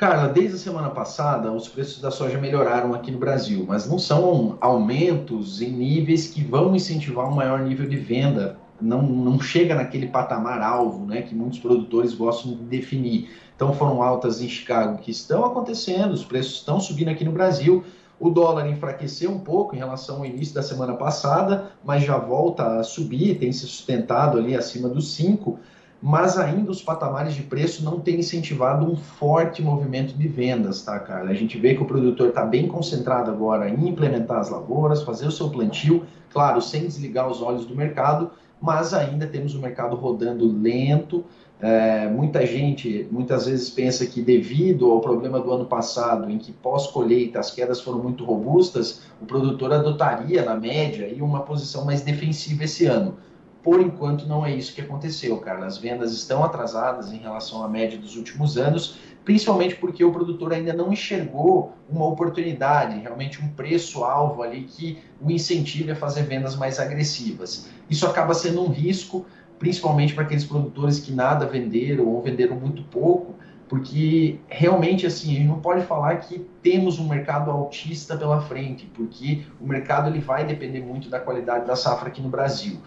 Carla, 0.00 0.28
desde 0.28 0.56
a 0.56 0.58
semana 0.58 0.88
passada, 0.88 1.52
os 1.52 1.68
preços 1.68 2.00
da 2.00 2.10
soja 2.10 2.38
melhoraram 2.38 2.94
aqui 2.94 3.10
no 3.10 3.18
Brasil, 3.18 3.66
mas 3.68 3.86
não 3.86 3.98
são 3.98 4.56
aumentos 4.58 5.60
em 5.60 5.68
níveis 5.68 6.26
que 6.26 6.42
vão 6.42 6.74
incentivar 6.74 7.28
um 7.28 7.34
maior 7.34 7.60
nível 7.60 7.86
de 7.86 7.96
venda. 7.96 8.56
Não, 8.80 9.02
não 9.02 9.38
chega 9.38 9.74
naquele 9.74 10.06
patamar 10.08 10.62
alvo 10.62 11.04
né, 11.04 11.20
que 11.20 11.34
muitos 11.34 11.58
produtores 11.58 12.14
gostam 12.14 12.52
de 12.52 12.64
definir. 12.64 13.28
Então, 13.54 13.74
foram 13.74 14.02
altas 14.02 14.40
em 14.40 14.48
Chicago 14.48 14.96
que 14.96 15.10
estão 15.10 15.44
acontecendo, 15.44 16.12
os 16.12 16.24
preços 16.24 16.54
estão 16.54 16.80
subindo 16.80 17.10
aqui 17.10 17.22
no 17.22 17.32
Brasil. 17.32 17.84
O 18.18 18.30
dólar 18.30 18.70
enfraqueceu 18.70 19.30
um 19.30 19.40
pouco 19.40 19.74
em 19.74 19.80
relação 19.80 20.20
ao 20.20 20.24
início 20.24 20.54
da 20.54 20.62
semana 20.62 20.94
passada, 20.94 21.72
mas 21.84 22.04
já 22.04 22.16
volta 22.16 22.78
a 22.78 22.82
subir, 22.82 23.38
tem 23.38 23.52
se 23.52 23.66
sustentado 23.66 24.38
ali 24.38 24.56
acima 24.56 24.88
dos 24.88 25.12
5 25.12 25.58
mas 26.02 26.38
ainda 26.38 26.70
os 26.70 26.82
patamares 26.82 27.34
de 27.34 27.42
preço 27.42 27.84
não 27.84 28.00
têm 28.00 28.20
incentivado 28.20 28.90
um 28.90 28.96
forte 28.96 29.60
movimento 29.60 30.14
de 30.14 30.28
vendas, 30.28 30.82
tá, 30.82 30.98
Carla? 30.98 31.30
A 31.30 31.34
gente 31.34 31.58
vê 31.58 31.74
que 31.74 31.82
o 31.82 31.86
produtor 31.86 32.30
está 32.30 32.44
bem 32.44 32.66
concentrado 32.66 33.30
agora 33.30 33.68
em 33.68 33.88
implementar 33.88 34.38
as 34.38 34.48
lavouras, 34.48 35.02
fazer 35.02 35.26
o 35.26 35.30
seu 35.30 35.50
plantio, 35.50 36.04
claro, 36.32 36.62
sem 36.62 36.86
desligar 36.86 37.28
os 37.28 37.42
olhos 37.42 37.66
do 37.66 37.76
mercado, 37.76 38.30
mas 38.60 38.94
ainda 38.94 39.26
temos 39.26 39.54
o 39.54 39.60
mercado 39.60 39.94
rodando 39.94 40.50
lento. 40.50 41.24
É, 41.62 42.08
muita 42.08 42.46
gente 42.46 43.06
muitas 43.10 43.44
vezes 43.44 43.68
pensa 43.68 44.06
que 44.06 44.22
devido 44.22 44.90
ao 44.90 45.00
problema 45.00 45.38
do 45.38 45.52
ano 45.52 45.66
passado, 45.66 46.30
em 46.30 46.38
que 46.38 46.52
pós-colheita 46.52 47.38
as 47.38 47.50
quedas 47.50 47.82
foram 47.82 47.98
muito 47.98 48.24
robustas, 48.24 49.02
o 49.20 49.26
produtor 49.26 49.70
adotaria, 49.70 50.42
na 50.42 50.56
média, 50.56 51.06
uma 51.22 51.40
posição 51.40 51.84
mais 51.84 52.00
defensiva 52.00 52.64
esse 52.64 52.86
ano. 52.86 53.16
Por 53.62 53.80
enquanto, 53.80 54.26
não 54.26 54.44
é 54.44 54.54
isso 54.54 54.74
que 54.74 54.80
aconteceu, 54.80 55.36
cara. 55.38 55.66
As 55.66 55.76
vendas 55.76 56.12
estão 56.12 56.42
atrasadas 56.42 57.12
em 57.12 57.18
relação 57.18 57.62
à 57.62 57.68
média 57.68 57.98
dos 57.98 58.16
últimos 58.16 58.56
anos, 58.56 58.98
principalmente 59.22 59.76
porque 59.76 60.02
o 60.02 60.10
produtor 60.10 60.52
ainda 60.52 60.72
não 60.72 60.92
enxergou 60.92 61.74
uma 61.88 62.06
oportunidade, 62.06 62.98
realmente 62.98 63.42
um 63.42 63.48
preço-alvo 63.48 64.42
ali 64.42 64.62
que 64.62 64.98
o 65.20 65.30
incentive 65.30 65.90
a 65.90 65.96
fazer 65.96 66.22
vendas 66.22 66.56
mais 66.56 66.80
agressivas. 66.80 67.68
Isso 67.88 68.06
acaba 68.06 68.32
sendo 68.32 68.62
um 68.62 68.68
risco, 68.68 69.26
principalmente 69.58 70.14
para 70.14 70.24
aqueles 70.24 70.44
produtores 70.44 70.98
que 70.98 71.12
nada 71.12 71.44
venderam 71.44 72.06
ou 72.06 72.22
venderam 72.22 72.56
muito 72.56 72.82
pouco, 72.84 73.34
porque 73.68 74.40
realmente 74.48 75.06
assim 75.06 75.32
a 75.32 75.38
gente 75.38 75.48
não 75.48 75.60
pode 75.60 75.82
falar 75.84 76.16
que 76.16 76.44
temos 76.62 76.98
um 76.98 77.06
mercado 77.06 77.50
altista 77.50 78.16
pela 78.16 78.40
frente, 78.40 78.86
porque 78.86 79.42
o 79.60 79.66
mercado 79.66 80.08
ele 80.08 80.18
vai 80.18 80.46
depender 80.46 80.80
muito 80.80 81.10
da 81.10 81.20
qualidade 81.20 81.66
da 81.66 81.76
safra 81.76 82.08
aqui 82.08 82.22
no 82.22 82.30
Brasil. 82.30 82.80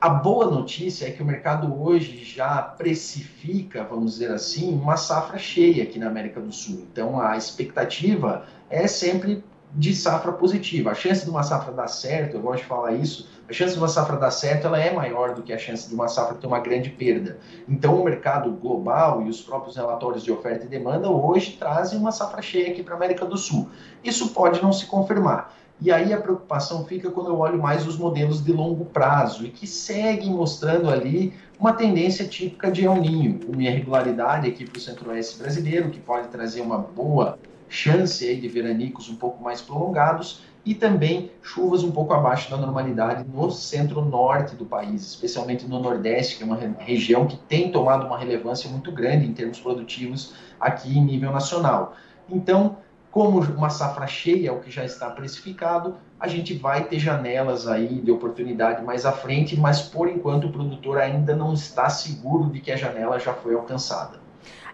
A 0.00 0.08
boa 0.10 0.48
notícia 0.48 1.08
é 1.08 1.10
que 1.10 1.20
o 1.20 1.26
mercado 1.26 1.82
hoje 1.82 2.22
já 2.22 2.62
precifica, 2.62 3.82
vamos 3.82 4.12
dizer 4.12 4.30
assim, 4.30 4.72
uma 4.72 4.96
safra 4.96 5.36
cheia 5.38 5.82
aqui 5.82 5.98
na 5.98 6.06
América 6.06 6.40
do 6.40 6.52
Sul. 6.52 6.86
Então 6.92 7.20
a 7.20 7.36
expectativa 7.36 8.44
é 8.70 8.86
sempre 8.86 9.42
de 9.74 9.92
safra 9.96 10.32
positiva. 10.32 10.92
A 10.92 10.94
chance 10.94 11.24
de 11.24 11.30
uma 11.30 11.42
safra 11.42 11.72
dar 11.72 11.88
certo, 11.88 12.36
eu 12.36 12.40
gosto 12.40 12.62
de 12.62 12.68
falar 12.68 12.92
isso, 12.92 13.28
a 13.48 13.52
chance 13.52 13.72
de 13.72 13.78
uma 13.80 13.88
safra 13.88 14.16
dar 14.16 14.30
certo 14.30 14.68
ela 14.68 14.80
é 14.80 14.92
maior 14.92 15.34
do 15.34 15.42
que 15.42 15.52
a 15.52 15.58
chance 15.58 15.88
de 15.88 15.94
uma 15.96 16.06
safra 16.06 16.36
ter 16.36 16.46
uma 16.46 16.60
grande 16.60 16.90
perda. 16.90 17.36
Então 17.68 18.00
o 18.00 18.04
mercado 18.04 18.52
global 18.52 19.22
e 19.22 19.28
os 19.28 19.40
próprios 19.40 19.74
relatórios 19.74 20.22
de 20.22 20.30
oferta 20.30 20.64
e 20.64 20.68
demanda 20.68 21.10
hoje 21.10 21.56
trazem 21.58 21.98
uma 21.98 22.12
safra 22.12 22.40
cheia 22.40 22.70
aqui 22.70 22.84
para 22.84 22.94
a 22.94 22.96
América 22.96 23.26
do 23.26 23.36
Sul. 23.36 23.68
Isso 24.04 24.28
pode 24.28 24.62
não 24.62 24.72
se 24.72 24.86
confirmar. 24.86 25.57
E 25.80 25.92
aí 25.92 26.12
a 26.12 26.20
preocupação 26.20 26.84
fica 26.84 27.10
quando 27.10 27.28
eu 27.28 27.38
olho 27.38 27.60
mais 27.60 27.86
os 27.86 27.96
modelos 27.96 28.44
de 28.44 28.52
longo 28.52 28.84
prazo 28.86 29.46
e 29.46 29.50
que 29.50 29.66
seguem 29.66 30.30
mostrando 30.30 30.90
ali 30.90 31.32
uma 31.58 31.72
tendência 31.72 32.26
típica 32.26 32.70
de 32.70 32.84
El 32.84 32.96
Ninho, 32.96 33.40
uma 33.48 33.62
irregularidade 33.62 34.48
aqui 34.48 34.64
para 34.64 34.76
o 34.76 34.80
centro-oeste 34.80 35.38
brasileiro, 35.38 35.90
que 35.90 36.00
pode 36.00 36.28
trazer 36.28 36.62
uma 36.62 36.78
boa 36.78 37.38
chance 37.68 38.26
aí 38.26 38.40
de 38.40 38.48
veranicos 38.48 39.08
um 39.08 39.16
pouco 39.16 39.42
mais 39.42 39.60
prolongados 39.60 40.42
e 40.64 40.74
também 40.74 41.30
chuvas 41.42 41.84
um 41.84 41.90
pouco 41.90 42.12
abaixo 42.12 42.50
da 42.50 42.56
normalidade 42.56 43.24
no 43.32 43.50
centro-norte 43.50 44.56
do 44.56 44.66
país, 44.66 45.02
especialmente 45.02 45.66
no 45.66 45.78
Nordeste, 45.78 46.36
que 46.36 46.42
é 46.42 46.46
uma 46.46 46.58
região 46.78 47.26
que 47.26 47.36
tem 47.36 47.70
tomado 47.70 48.06
uma 48.06 48.18
relevância 48.18 48.68
muito 48.68 48.90
grande 48.90 49.26
em 49.26 49.32
termos 49.32 49.60
produtivos 49.60 50.34
aqui 50.60 50.98
em 50.98 51.04
nível 51.04 51.32
nacional. 51.32 51.94
Então, 52.28 52.76
como 53.10 53.40
uma 53.40 53.70
safra 53.70 54.06
cheia 54.06 54.52
o 54.52 54.60
que 54.60 54.70
já 54.70 54.84
está 54.84 55.10
precificado, 55.10 55.96
a 56.20 56.28
gente 56.28 56.54
vai 56.54 56.84
ter 56.84 56.98
janelas 56.98 57.66
aí 57.66 58.00
de 58.00 58.10
oportunidade 58.10 58.82
mais 58.82 59.06
à 59.06 59.12
frente, 59.12 59.58
mas 59.58 59.80
por 59.80 60.08
enquanto 60.08 60.48
o 60.48 60.52
produtor 60.52 60.98
ainda 60.98 61.34
não 61.34 61.54
está 61.54 61.88
seguro 61.88 62.50
de 62.50 62.60
que 62.60 62.70
a 62.70 62.76
janela 62.76 63.18
já 63.18 63.32
foi 63.32 63.54
alcançada. 63.54 64.20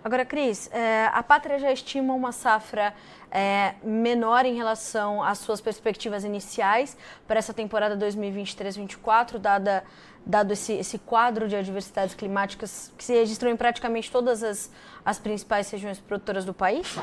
Agora, 0.03 0.25
Cris, 0.25 0.69
é, 0.71 1.07
a 1.07 1.23
Pátria 1.23 1.59
já 1.59 1.73
estima 1.73 2.13
uma 2.13 2.31
safra 2.31 2.93
é, 3.31 3.75
menor 3.83 4.45
em 4.45 4.55
relação 4.55 5.23
às 5.23 5.39
suas 5.39 5.63
perspectivas 5.63 6.25
iniciais 6.25 6.95
para 7.27 7.39
essa 7.39 7.55
temporada 7.55 7.97
2023-24, 7.97 9.39
dada 9.39 9.83
dado 10.27 10.53
esse, 10.53 10.73
esse 10.73 10.99
quadro 10.99 11.49
de 11.49 11.55
adversidades 11.55 12.15
climáticas 12.15 12.93
que 12.97 13.05
se 13.05 13.13
registram 13.13 13.51
em 13.51 13.57
praticamente 13.57 14.11
todas 14.11 14.43
as, 14.43 14.71
as 15.05 15.19
principais 15.19 15.71
regiões 15.71 15.99
produtoras 15.99 16.45
do 16.45 16.55
país? 16.55 16.99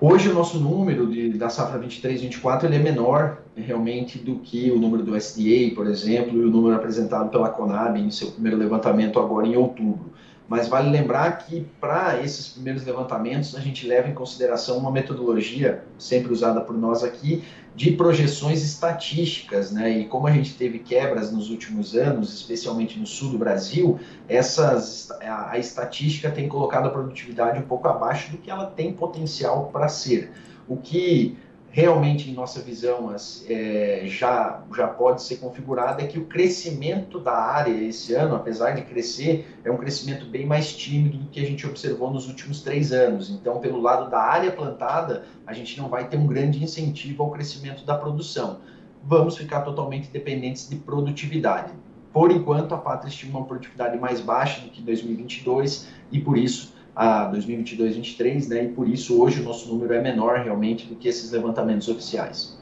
Hoje 0.00 0.28
o 0.28 0.34
nosso 0.34 0.58
número 0.58 1.06
de, 1.06 1.30
da 1.30 1.48
safra 1.48 1.80
23-24 1.80 2.64
ele 2.64 2.76
é 2.76 2.78
menor 2.78 3.38
realmente 3.56 4.18
do 4.18 4.36
que 4.36 4.70
o 4.70 4.78
número 4.78 5.04
do 5.04 5.16
SDA, 5.16 5.72
por 5.74 5.86
exemplo, 5.86 6.36
e 6.36 6.44
o 6.44 6.50
número 6.50 6.74
apresentado 6.74 7.30
pela 7.30 7.48
Conab 7.48 7.98
em 7.98 8.10
seu 8.10 8.32
primeiro 8.32 8.58
levantamento 8.58 9.20
agora 9.20 9.46
em 9.46 9.56
outubro. 9.56 10.12
Mas 10.46 10.68
vale 10.68 10.90
lembrar 10.90 11.38
que 11.38 11.66
para 11.80 12.20
esses 12.22 12.48
primeiros 12.48 12.84
levantamentos 12.84 13.54
a 13.54 13.60
gente 13.60 13.86
leva 13.86 14.08
em 14.08 14.14
consideração 14.14 14.76
uma 14.76 14.90
metodologia 14.90 15.84
sempre 15.98 16.32
usada 16.32 16.60
por 16.60 16.76
nós 16.76 17.02
aqui 17.02 17.42
de 17.74 17.92
projeções 17.92 18.62
estatísticas, 18.62 19.72
né? 19.72 19.98
E 19.98 20.04
como 20.06 20.26
a 20.26 20.30
gente 20.30 20.54
teve 20.54 20.78
quebras 20.78 21.32
nos 21.32 21.50
últimos 21.50 21.96
anos, 21.96 22.32
especialmente 22.32 22.98
no 22.98 23.06
sul 23.06 23.30
do 23.30 23.38
Brasil, 23.38 23.98
essas 24.28 25.10
a, 25.22 25.52
a 25.52 25.58
estatística 25.58 26.30
tem 26.30 26.46
colocado 26.46 26.86
a 26.86 26.90
produtividade 26.90 27.58
um 27.58 27.66
pouco 27.66 27.88
abaixo 27.88 28.30
do 28.30 28.38
que 28.38 28.50
ela 28.50 28.66
tem 28.66 28.92
potencial 28.92 29.70
para 29.72 29.88
ser. 29.88 30.30
O 30.68 30.76
que 30.76 31.36
realmente, 31.74 32.30
em 32.30 32.32
nossa 32.32 32.60
visão, 32.60 33.12
é, 33.48 34.02
já, 34.04 34.62
já 34.76 34.86
pode 34.86 35.24
ser 35.24 35.38
configurada 35.38 36.02
é 36.02 36.06
que 36.06 36.20
o 36.20 36.26
crescimento 36.26 37.18
da 37.18 37.34
área 37.34 37.72
esse 37.72 38.14
ano, 38.14 38.36
apesar 38.36 38.76
de 38.76 38.82
crescer, 38.82 39.58
é 39.64 39.72
um 39.72 39.76
crescimento 39.76 40.24
bem 40.24 40.46
mais 40.46 40.72
tímido 40.72 41.18
do 41.18 41.26
que 41.26 41.40
a 41.40 41.44
gente 41.44 41.66
observou 41.66 42.12
nos 42.12 42.28
últimos 42.28 42.62
três 42.62 42.92
anos. 42.92 43.28
Então, 43.28 43.58
pelo 43.58 43.80
lado 43.80 44.08
da 44.08 44.20
área 44.20 44.52
plantada, 44.52 45.24
a 45.44 45.52
gente 45.52 45.76
não 45.76 45.88
vai 45.88 46.06
ter 46.06 46.16
um 46.16 46.28
grande 46.28 46.62
incentivo 46.62 47.24
ao 47.24 47.32
crescimento 47.32 47.84
da 47.84 47.98
produção. 47.98 48.60
Vamos 49.02 49.36
ficar 49.36 49.62
totalmente 49.62 50.08
dependentes 50.12 50.68
de 50.70 50.76
produtividade. 50.76 51.72
Por 52.12 52.30
enquanto, 52.30 52.72
a 52.72 52.78
Pátria 52.78 53.08
estima 53.08 53.40
uma 53.40 53.46
produtividade 53.48 53.98
mais 53.98 54.20
baixa 54.20 54.60
do 54.60 54.68
que 54.68 54.80
2022 54.80 55.88
e, 56.12 56.20
por 56.20 56.38
isso, 56.38 56.72
a 56.94 57.30
2022-23, 57.32 58.48
né? 58.48 58.64
E 58.64 58.68
por 58.68 58.88
isso 58.88 59.20
hoje 59.20 59.40
o 59.40 59.44
nosso 59.44 59.72
número 59.72 59.92
é 59.94 60.00
menor 60.00 60.38
realmente 60.38 60.86
do 60.86 60.94
que 60.94 61.08
esses 61.08 61.30
levantamentos 61.30 61.88
oficiais. 61.88 62.56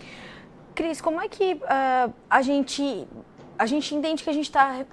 Cris, 0.75 1.01
como 1.01 1.21
é 1.21 1.29
que 1.29 1.55
uh, 1.55 2.13
a 2.31 2.43
gente 2.43 3.07
a 3.59 3.67
gente 3.67 3.95
entende 3.95 4.25
que 4.25 4.31
a 4.31 4.33
gente 4.33 4.47
está 4.47 4.85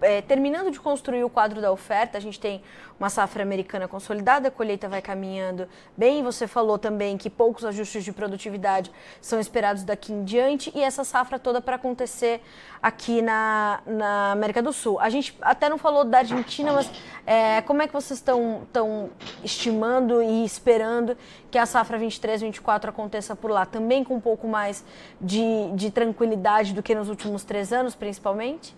é, 0.00 0.20
terminando 0.20 0.70
de 0.70 0.80
construir 0.80 1.24
o 1.24 1.30
quadro 1.30 1.60
da 1.60 1.72
oferta, 1.72 2.18
a 2.18 2.20
gente 2.20 2.38
tem 2.38 2.62
uma 2.98 3.10
safra 3.10 3.42
americana 3.42 3.86
consolidada, 3.86 4.48
a 4.48 4.50
colheita 4.50 4.88
vai 4.88 5.02
caminhando 5.02 5.68
bem. 5.96 6.22
Você 6.22 6.46
falou 6.46 6.78
também 6.78 7.16
que 7.16 7.28
poucos 7.28 7.64
ajustes 7.64 8.04
de 8.04 8.12
produtividade 8.12 8.90
são 9.20 9.38
esperados 9.38 9.84
daqui 9.84 10.12
em 10.12 10.24
diante 10.24 10.72
e 10.74 10.82
essa 10.82 11.04
safra 11.04 11.38
toda 11.38 11.60
para 11.60 11.76
acontecer 11.76 12.42
aqui 12.82 13.20
na, 13.20 13.80
na 13.86 14.32
América 14.32 14.62
do 14.62 14.72
Sul. 14.72 14.98
A 15.00 15.10
gente 15.10 15.36
até 15.40 15.68
não 15.68 15.78
falou 15.78 16.04
da 16.04 16.18
Argentina, 16.18 16.72
mas 16.72 16.90
é, 17.26 17.60
como 17.62 17.82
é 17.82 17.86
que 17.86 17.92
vocês 17.92 18.18
estão 18.18 19.10
estimando 19.44 20.22
e 20.22 20.44
esperando 20.44 21.16
que 21.50 21.58
a 21.58 21.66
safra 21.66 21.98
23-24 21.98 22.88
aconteça 22.88 23.36
por 23.36 23.50
lá? 23.50 23.66
Também 23.66 24.04
com 24.04 24.14
um 24.14 24.20
pouco 24.20 24.48
mais 24.48 24.84
de, 25.20 25.70
de 25.74 25.90
tranquilidade 25.90 26.72
do 26.72 26.82
que 26.82 26.94
nos 26.94 27.08
últimos 27.08 27.44
três 27.44 27.72
anos, 27.72 27.94
principalmente? 27.94 28.74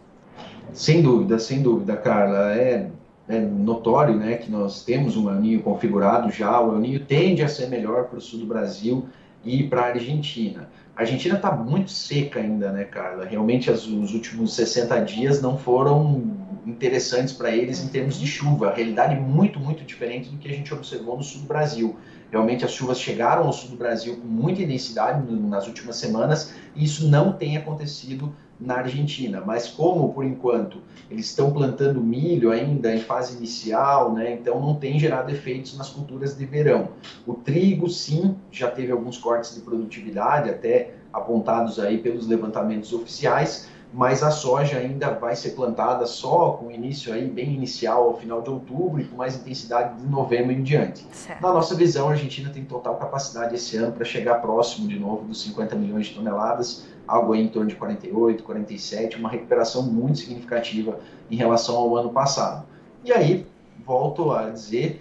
Sem 0.72 1.02
dúvida, 1.02 1.38
sem 1.38 1.62
dúvida, 1.62 1.96
Carla. 1.96 2.54
É, 2.54 2.90
é 3.28 3.38
notório 3.40 4.16
né, 4.16 4.36
que 4.36 4.50
nós 4.50 4.84
temos 4.84 5.16
um 5.16 5.28
aninho 5.28 5.62
configurado 5.62 6.30
já. 6.30 6.60
O 6.60 6.76
aninho 6.76 7.00
tende 7.00 7.42
a 7.42 7.48
ser 7.48 7.68
melhor 7.68 8.04
para 8.04 8.18
o 8.18 8.20
sul 8.20 8.40
do 8.40 8.46
Brasil 8.46 9.06
e 9.44 9.64
para 9.64 9.82
a 9.82 9.86
Argentina. 9.86 10.68
A 10.96 11.02
Argentina 11.02 11.36
está 11.36 11.52
muito 11.52 11.90
seca 11.90 12.40
ainda, 12.40 12.72
né, 12.72 12.84
Carla? 12.84 13.24
Realmente, 13.24 13.70
as, 13.70 13.86
os 13.86 14.12
últimos 14.12 14.54
60 14.54 14.98
dias 15.04 15.40
não 15.40 15.56
foram 15.56 16.36
interessantes 16.66 17.32
para 17.32 17.50
eles 17.50 17.82
em 17.82 17.88
termos 17.88 18.18
de 18.18 18.26
chuva. 18.26 18.68
A 18.68 18.74
realidade 18.74 19.14
é 19.14 19.20
muito, 19.20 19.58
muito 19.60 19.84
diferente 19.84 20.28
do 20.28 20.36
que 20.36 20.48
a 20.48 20.52
gente 20.52 20.74
observou 20.74 21.16
no 21.16 21.22
sul 21.22 21.42
do 21.42 21.46
Brasil. 21.46 21.96
Realmente, 22.30 22.64
as 22.64 22.72
chuvas 22.72 23.00
chegaram 23.00 23.46
ao 23.46 23.52
sul 23.52 23.70
do 23.70 23.76
Brasil 23.76 24.16
com 24.16 24.26
muita 24.26 24.62
intensidade 24.62 25.30
nas 25.32 25.66
últimas 25.66 25.96
semanas 25.96 26.52
e 26.76 26.84
isso 26.84 27.08
não 27.08 27.32
tem 27.32 27.56
acontecido 27.56 28.34
na 28.60 28.78
Argentina, 28.78 29.42
mas 29.44 29.68
como 29.68 30.12
por 30.12 30.24
enquanto 30.24 30.78
eles 31.10 31.26
estão 31.26 31.52
plantando 31.52 32.00
milho 32.00 32.50
ainda 32.50 32.94
em 32.94 33.00
fase 33.00 33.36
inicial, 33.36 34.12
né, 34.12 34.32
então 34.32 34.60
não 34.60 34.74
tem 34.74 34.98
gerado 34.98 35.30
efeitos 35.30 35.76
nas 35.76 35.88
culturas 35.88 36.36
de 36.36 36.44
verão. 36.44 36.88
O 37.26 37.34
trigo, 37.34 37.88
sim, 37.88 38.36
já 38.50 38.70
teve 38.70 38.92
alguns 38.92 39.16
cortes 39.16 39.54
de 39.54 39.60
produtividade, 39.60 40.50
até 40.50 40.94
apontados 41.12 41.78
aí 41.78 41.98
pelos 41.98 42.26
levantamentos 42.26 42.92
oficiais, 42.92 43.68
mas 43.92 44.22
a 44.22 44.30
soja 44.30 44.78
ainda 44.78 45.10
vai 45.10 45.34
ser 45.34 45.50
plantada 45.50 46.04
só 46.06 46.50
com 46.52 46.70
início 46.70 47.12
aí 47.12 47.26
bem 47.26 47.54
inicial 47.54 48.04
ao 48.04 48.18
final 48.18 48.42
de 48.42 48.50
outubro 48.50 49.00
e 49.00 49.04
com 49.04 49.16
mais 49.16 49.36
intensidade 49.36 49.98
de 49.98 50.06
novembro 50.06 50.52
em 50.52 50.62
diante. 50.62 51.06
Certo. 51.10 51.40
Na 51.40 51.52
nossa 51.52 51.74
visão, 51.74 52.08
a 52.08 52.10
Argentina 52.10 52.50
tem 52.50 52.64
total 52.64 52.96
capacidade 52.96 53.54
esse 53.54 53.76
ano 53.76 53.92
para 53.92 54.04
chegar 54.04 54.36
próximo 54.36 54.86
de 54.86 54.98
novo 54.98 55.24
dos 55.24 55.42
50 55.42 55.74
milhões 55.76 56.06
de 56.06 56.14
toneladas, 56.14 56.84
algo 57.08 57.34
em 57.34 57.48
torno 57.48 57.68
de 57.68 57.74
48, 57.74 58.44
47, 58.44 59.16
uma 59.16 59.30
recuperação 59.30 59.82
muito 59.82 60.18
significativa 60.18 61.00
em 61.30 61.36
relação 61.36 61.76
ao 61.76 61.96
ano 61.96 62.10
passado. 62.10 62.66
E 63.02 63.10
aí, 63.10 63.46
volto 63.84 64.30
a 64.30 64.50
dizer, 64.50 65.00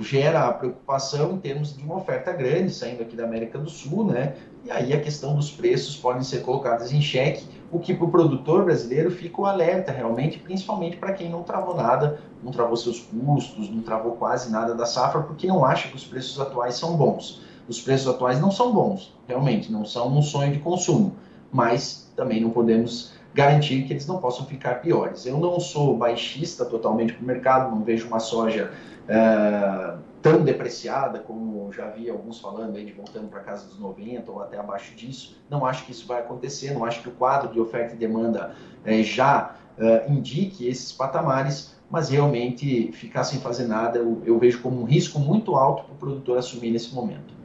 gera 0.00 0.50
preocupação 0.52 1.32
em 1.32 1.38
termos 1.38 1.76
de 1.76 1.82
uma 1.82 1.96
oferta 1.96 2.32
grande 2.32 2.72
saindo 2.72 3.02
aqui 3.02 3.16
da 3.16 3.24
América 3.24 3.58
do 3.58 3.68
Sul, 3.68 4.06
né? 4.06 4.34
E 4.64 4.70
aí 4.70 4.92
a 4.94 5.00
questão 5.00 5.36
dos 5.36 5.50
preços 5.50 5.96
podem 5.96 6.22
ser 6.22 6.40
colocadas 6.40 6.92
em 6.92 7.02
xeque, 7.02 7.46
o 7.70 7.78
que 7.78 7.92
para 7.92 8.06
o 8.06 8.10
produtor 8.10 8.64
brasileiro 8.64 9.10
fica 9.10 9.40
o 9.40 9.46
alerta 9.46 9.92
realmente, 9.92 10.38
principalmente 10.38 10.96
para 10.96 11.12
quem 11.12 11.28
não 11.28 11.42
travou 11.42 11.76
nada, 11.76 12.20
não 12.42 12.50
travou 12.50 12.76
seus 12.76 13.00
custos, 13.00 13.68
não 13.68 13.82
travou 13.82 14.12
quase 14.12 14.50
nada 14.50 14.74
da 14.74 14.86
safra, 14.86 15.22
porque 15.22 15.46
não 15.46 15.64
acha 15.64 15.88
que 15.88 15.96
os 15.96 16.04
preços 16.04 16.40
atuais 16.40 16.76
são 16.76 16.96
bons. 16.96 17.42
Os 17.68 17.80
preços 17.80 18.06
atuais 18.08 18.40
não 18.40 18.50
são 18.50 18.72
bons, 18.72 19.16
realmente, 19.26 19.72
não 19.72 19.84
são 19.84 20.08
um 20.16 20.22
sonho 20.22 20.52
de 20.52 20.58
consumo, 20.58 21.16
mas 21.50 22.12
também 22.14 22.40
não 22.40 22.50
podemos 22.50 23.12
garantir 23.34 23.82
que 23.84 23.92
eles 23.92 24.06
não 24.06 24.18
possam 24.18 24.46
ficar 24.46 24.80
piores. 24.80 25.26
Eu 25.26 25.38
não 25.38 25.58
sou 25.58 25.96
baixista 25.96 26.64
totalmente 26.64 27.12
para 27.12 27.22
o 27.22 27.26
mercado, 27.26 27.74
não 27.74 27.82
vejo 27.82 28.06
uma 28.06 28.20
soja 28.20 28.70
é, 29.08 29.96
tão 30.22 30.42
depreciada 30.42 31.18
como 31.18 31.70
já 31.72 31.88
vi 31.88 32.08
alguns 32.08 32.40
falando 32.40 32.76
aí 32.76 32.84
de 32.84 32.92
voltando 32.92 33.28
para 33.28 33.40
casa 33.40 33.66
dos 33.66 33.78
90 33.78 34.30
ou 34.30 34.40
até 34.40 34.56
abaixo 34.56 34.94
disso. 34.94 35.36
Não 35.50 35.66
acho 35.66 35.84
que 35.84 35.90
isso 35.90 36.06
vai 36.06 36.20
acontecer, 36.20 36.72
não 36.72 36.84
acho 36.84 37.02
que 37.02 37.08
o 37.08 37.12
quadro 37.12 37.52
de 37.52 37.58
oferta 37.58 37.94
e 37.94 37.98
demanda 37.98 38.54
é, 38.84 39.02
já 39.02 39.56
é, 39.76 40.06
indique 40.08 40.68
esses 40.68 40.92
patamares, 40.92 41.74
mas 41.90 42.08
realmente 42.08 42.92
ficar 42.92 43.24
sem 43.24 43.40
fazer 43.40 43.66
nada 43.66 43.98
eu, 43.98 44.22
eu 44.24 44.38
vejo 44.38 44.62
como 44.62 44.80
um 44.80 44.84
risco 44.84 45.18
muito 45.18 45.56
alto 45.56 45.84
para 45.84 45.94
o 45.94 45.96
produtor 45.96 46.38
assumir 46.38 46.70
nesse 46.70 46.94
momento. 46.94 47.43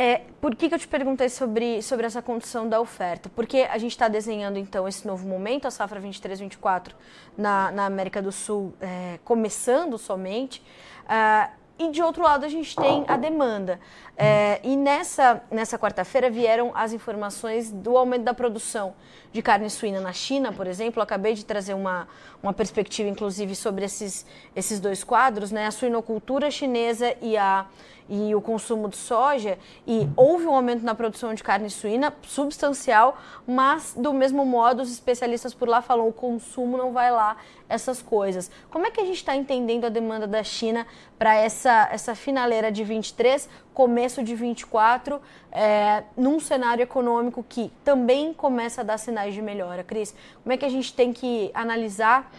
É, 0.00 0.22
por 0.40 0.54
que, 0.54 0.68
que, 0.68 0.74
eu 0.76 0.78
te 0.78 0.86
perguntei 0.86 1.28
sobre, 1.28 1.82
sobre 1.82 2.06
essa 2.06 2.22
condição 2.22 2.68
da 2.68 2.80
oferta? 2.80 3.28
Porque 3.34 3.66
a 3.68 3.76
gente 3.78 3.90
está 3.90 4.06
desenhando, 4.06 4.56
então, 4.56 4.86
esse 4.86 5.04
novo 5.04 5.26
momento, 5.26 5.66
a 5.66 5.72
safra 5.72 6.00
23-24 6.00 6.92
na, 7.36 7.72
na 7.72 7.84
América 7.86 8.22
do 8.22 8.30
Sul, 8.30 8.72
é, 8.80 9.18
começando 9.24 9.98
somente. 9.98 10.62
Uh, 11.02 11.57
e 11.78 11.90
de 11.90 12.02
outro 12.02 12.22
lado 12.22 12.44
a 12.44 12.48
gente 12.48 12.74
tem 12.74 13.04
a 13.06 13.16
demanda. 13.16 13.78
É, 14.16 14.60
e 14.64 14.76
nessa, 14.76 15.42
nessa 15.50 15.78
quarta-feira 15.78 16.28
vieram 16.28 16.72
as 16.74 16.92
informações 16.92 17.70
do 17.70 17.96
aumento 17.96 18.24
da 18.24 18.34
produção 18.34 18.94
de 19.32 19.40
carne 19.40 19.70
suína 19.70 20.00
na 20.00 20.12
China, 20.12 20.52
por 20.52 20.66
exemplo. 20.66 21.02
Acabei 21.02 21.34
de 21.34 21.44
trazer 21.44 21.74
uma, 21.74 22.08
uma 22.42 22.52
perspectiva, 22.52 23.08
inclusive, 23.08 23.54
sobre 23.54 23.84
esses, 23.84 24.26
esses 24.56 24.80
dois 24.80 25.04
quadros, 25.04 25.52
né? 25.52 25.66
a 25.66 25.70
suinocultura 25.70 26.50
chinesa 26.50 27.14
e 27.22 27.36
a, 27.36 27.66
e 28.08 28.34
o 28.34 28.40
consumo 28.40 28.88
de 28.88 28.96
soja, 28.96 29.58
e 29.86 30.08
houve 30.16 30.46
um 30.46 30.54
aumento 30.54 30.82
na 30.82 30.94
produção 30.94 31.34
de 31.34 31.42
carne 31.42 31.68
suína 31.68 32.12
substancial, 32.22 33.18
mas 33.46 33.94
do 33.96 34.12
mesmo 34.12 34.44
modo 34.44 34.82
os 34.82 34.90
especialistas 34.90 35.52
por 35.52 35.68
lá 35.68 35.82
falam 35.82 36.08
o 36.08 36.12
consumo 36.12 36.76
não 36.76 36.92
vai 36.92 37.10
lá, 37.10 37.36
essas 37.68 38.00
coisas. 38.00 38.50
Como 38.70 38.86
é 38.86 38.90
que 38.90 39.00
a 39.00 39.04
gente 39.04 39.16
está 39.16 39.36
entendendo 39.36 39.84
a 39.84 39.88
demanda 39.88 40.26
da 40.26 40.42
China 40.42 40.86
para 41.18 41.34
essa, 41.34 41.88
essa 41.92 42.14
finaleira 42.14 42.72
de 42.72 42.82
23, 42.82 43.48
começo 43.74 44.22
de 44.22 44.34
24, 44.34 45.20
é, 45.52 46.04
num 46.16 46.40
cenário 46.40 46.82
econômico 46.82 47.44
que 47.46 47.70
também 47.84 48.32
começa 48.32 48.80
a 48.80 48.84
dar 48.84 48.98
sinais 48.98 49.34
de 49.34 49.42
melhora? 49.42 49.84
Cris, 49.84 50.14
como 50.42 50.52
é 50.52 50.56
que 50.56 50.64
a 50.64 50.70
gente 50.70 50.92
tem 50.94 51.12
que 51.12 51.50
analisar 51.52 52.32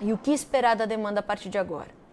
e 0.00 0.12
o 0.12 0.18
que 0.18 0.32
esperar 0.32 0.76
da 0.76 0.84
demanda 0.84 1.20
a 1.20 1.22
partir 1.22 1.48
de 1.48 1.58
agora? 1.58 2.03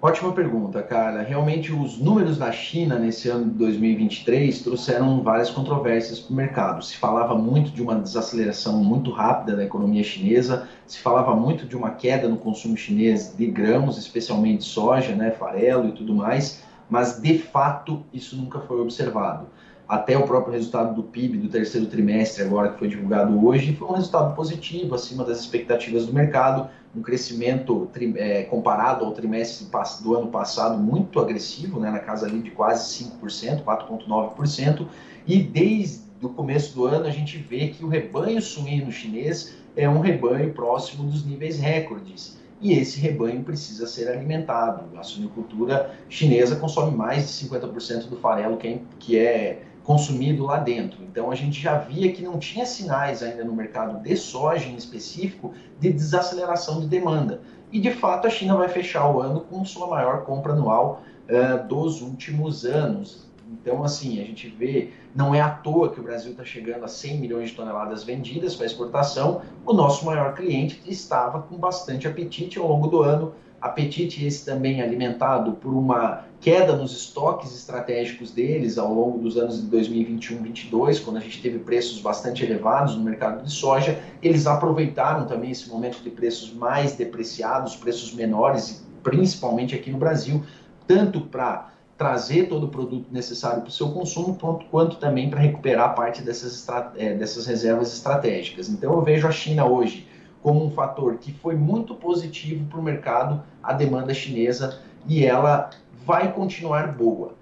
Ótima 0.00 0.30
pergunta, 0.32 0.82
cara. 0.82 1.22
Realmente, 1.22 1.72
os 1.72 1.98
números 1.98 2.36
da 2.36 2.52
China 2.52 2.98
nesse 2.98 3.30
ano 3.30 3.46
de 3.46 3.56
2023 3.56 4.62
trouxeram 4.62 5.22
várias 5.22 5.50
controvérsias 5.50 6.20
para 6.20 6.32
o 6.32 6.36
mercado. 6.36 6.84
Se 6.84 6.96
falava 6.98 7.34
muito 7.34 7.70
de 7.70 7.82
uma 7.82 7.94
desaceleração 7.94 8.84
muito 8.84 9.10
rápida 9.10 9.56
da 9.56 9.64
economia 9.64 10.04
chinesa, 10.04 10.68
se 10.86 10.98
falava 10.98 11.34
muito 11.34 11.66
de 11.66 11.74
uma 11.74 11.92
queda 11.92 12.28
no 12.28 12.36
consumo 12.36 12.76
chinês 12.76 13.34
de 13.34 13.46
grãos, 13.46 13.96
especialmente 13.96 14.64
soja, 14.64 15.14
né, 15.14 15.30
farelo 15.30 15.88
e 15.88 15.92
tudo 15.92 16.14
mais, 16.14 16.62
mas 16.90 17.18
de 17.18 17.38
fato 17.38 18.04
isso 18.12 18.36
nunca 18.36 18.60
foi 18.60 18.78
observado 18.80 19.46
até 19.88 20.18
o 20.18 20.24
próprio 20.24 20.52
resultado 20.52 20.94
do 20.94 21.02
PIB 21.02 21.38
do 21.38 21.48
terceiro 21.48 21.86
trimestre, 21.86 22.42
agora 22.42 22.70
que 22.70 22.78
foi 22.78 22.88
divulgado 22.88 23.46
hoje, 23.46 23.74
foi 23.76 23.88
um 23.88 23.92
resultado 23.92 24.34
positivo, 24.34 24.94
acima 24.94 25.24
das 25.24 25.38
expectativas 25.40 26.06
do 26.06 26.12
mercado, 26.12 26.68
um 26.94 27.02
crescimento 27.02 27.88
é, 28.16 28.42
comparado 28.44 29.04
ao 29.04 29.12
trimestre 29.12 29.68
do 30.02 30.16
ano 30.16 30.28
passado 30.28 30.78
muito 30.78 31.20
agressivo, 31.20 31.78
né, 31.78 31.90
na 31.90 32.00
casa 32.00 32.26
ali 32.26 32.40
de 32.40 32.50
quase 32.50 33.04
5%, 33.04 33.62
4,9%, 33.62 34.86
e 35.26 35.40
desde 35.40 36.06
o 36.20 36.30
começo 36.30 36.74
do 36.74 36.86
ano 36.86 37.06
a 37.06 37.10
gente 37.10 37.36
vê 37.38 37.68
que 37.68 37.84
o 37.84 37.88
rebanho 37.88 38.40
suíno 38.40 38.90
chinês 38.90 39.54
é 39.76 39.88
um 39.88 40.00
rebanho 40.00 40.52
próximo 40.52 41.04
dos 41.04 41.24
níveis 41.24 41.58
recordes 41.58 42.38
e 42.60 42.72
esse 42.72 42.98
rebanho 42.98 43.42
precisa 43.42 43.86
ser 43.86 44.08
alimentado. 44.08 44.98
A 44.98 45.02
suinocultura 45.02 45.94
chinesa 46.08 46.56
consome 46.56 46.96
mais 46.96 47.26
de 47.26 47.46
50% 47.46 48.08
do 48.08 48.16
farelo 48.16 48.56
que 48.56 48.68
é, 48.68 48.78
que 48.98 49.18
é 49.18 49.62
consumido 49.86 50.44
lá 50.44 50.58
dentro. 50.58 50.98
Então 51.04 51.30
a 51.30 51.34
gente 51.36 51.60
já 51.60 51.78
via 51.78 52.12
que 52.12 52.20
não 52.20 52.40
tinha 52.40 52.66
sinais 52.66 53.22
ainda 53.22 53.44
no 53.44 53.54
mercado 53.54 54.02
de 54.02 54.16
soja 54.16 54.66
em 54.66 54.74
específico 54.74 55.54
de 55.78 55.92
desaceleração 55.92 56.80
de 56.80 56.88
demanda. 56.88 57.40
E 57.70 57.78
de 57.78 57.92
fato 57.92 58.26
a 58.26 58.30
China 58.30 58.56
vai 58.56 58.68
fechar 58.68 59.08
o 59.08 59.20
ano 59.20 59.42
com 59.42 59.64
sua 59.64 59.86
maior 59.86 60.24
compra 60.24 60.52
anual 60.52 61.02
uh, 61.28 61.68
dos 61.68 62.02
últimos 62.02 62.64
anos. 62.64 63.24
Então, 63.48 63.84
assim, 63.84 64.20
a 64.20 64.24
gente 64.24 64.48
vê, 64.48 64.90
não 65.14 65.32
é 65.32 65.40
à 65.40 65.48
toa 65.48 65.90
que 65.92 66.00
o 66.00 66.02
Brasil 66.02 66.32
está 66.32 66.44
chegando 66.44 66.84
a 66.84 66.88
100 66.88 67.20
milhões 67.20 67.50
de 67.50 67.54
toneladas 67.54 68.02
vendidas 68.02 68.56
para 68.56 68.66
exportação. 68.66 69.42
O 69.64 69.72
nosso 69.72 70.04
maior 70.04 70.34
cliente 70.34 70.82
estava 70.84 71.42
com 71.42 71.56
bastante 71.56 72.08
apetite 72.08 72.58
ao 72.58 72.66
longo 72.66 72.88
do 72.88 73.02
ano. 73.02 73.34
Apetite 73.60 74.24
esse 74.24 74.44
também 74.44 74.82
alimentado 74.82 75.52
por 75.52 75.72
uma 75.72 76.24
queda 76.40 76.76
nos 76.76 76.94
estoques 76.94 77.54
estratégicos 77.54 78.30
deles 78.30 78.78
ao 78.78 78.92
longo 78.92 79.18
dos 79.18 79.36
anos 79.36 79.60
de 79.60 79.66
2021 79.66 80.36
2022, 80.36 81.00
quando 81.00 81.16
a 81.16 81.20
gente 81.20 81.40
teve 81.40 81.58
preços 81.58 82.00
bastante 82.00 82.44
elevados 82.44 82.96
no 82.96 83.02
mercado 83.02 83.42
de 83.44 83.50
soja. 83.50 83.98
Eles 84.22 84.46
aproveitaram 84.46 85.26
também 85.26 85.50
esse 85.50 85.68
momento 85.68 86.02
de 86.02 86.10
preços 86.10 86.52
mais 86.52 86.94
depreciados, 86.94 87.76
preços 87.76 88.12
menores, 88.12 88.84
principalmente 89.02 89.74
aqui 89.74 89.90
no 89.90 89.98
Brasil, 89.98 90.42
tanto 90.86 91.20
para 91.20 91.70
trazer 91.96 92.48
todo 92.48 92.64
o 92.64 92.68
produto 92.68 93.06
necessário 93.10 93.62
para 93.62 93.68
o 93.68 93.72
seu 93.72 93.90
consumo, 93.90 94.36
quanto, 94.38 94.66
quanto 94.66 94.96
também 94.96 95.30
para 95.30 95.40
recuperar 95.40 95.94
parte 95.94 96.20
dessas, 96.20 96.66
é, 96.96 97.14
dessas 97.14 97.46
reservas 97.46 97.92
estratégicas. 97.92 98.68
Então 98.68 98.92
eu 98.92 99.00
vejo 99.00 99.26
a 99.26 99.32
China 99.32 99.64
hoje 99.64 100.06
como 100.46 100.64
um 100.64 100.70
fator 100.70 101.16
que 101.16 101.32
foi 101.32 101.56
muito 101.56 101.92
positivo 101.96 102.66
para 102.66 102.78
o 102.78 102.82
mercado, 102.82 103.42
a 103.60 103.72
demanda 103.72 104.14
chinesa, 104.14 104.78
e 105.04 105.26
ela 105.26 105.70
vai 106.04 106.32
continuar 106.32 106.92
boa. 106.92 107.34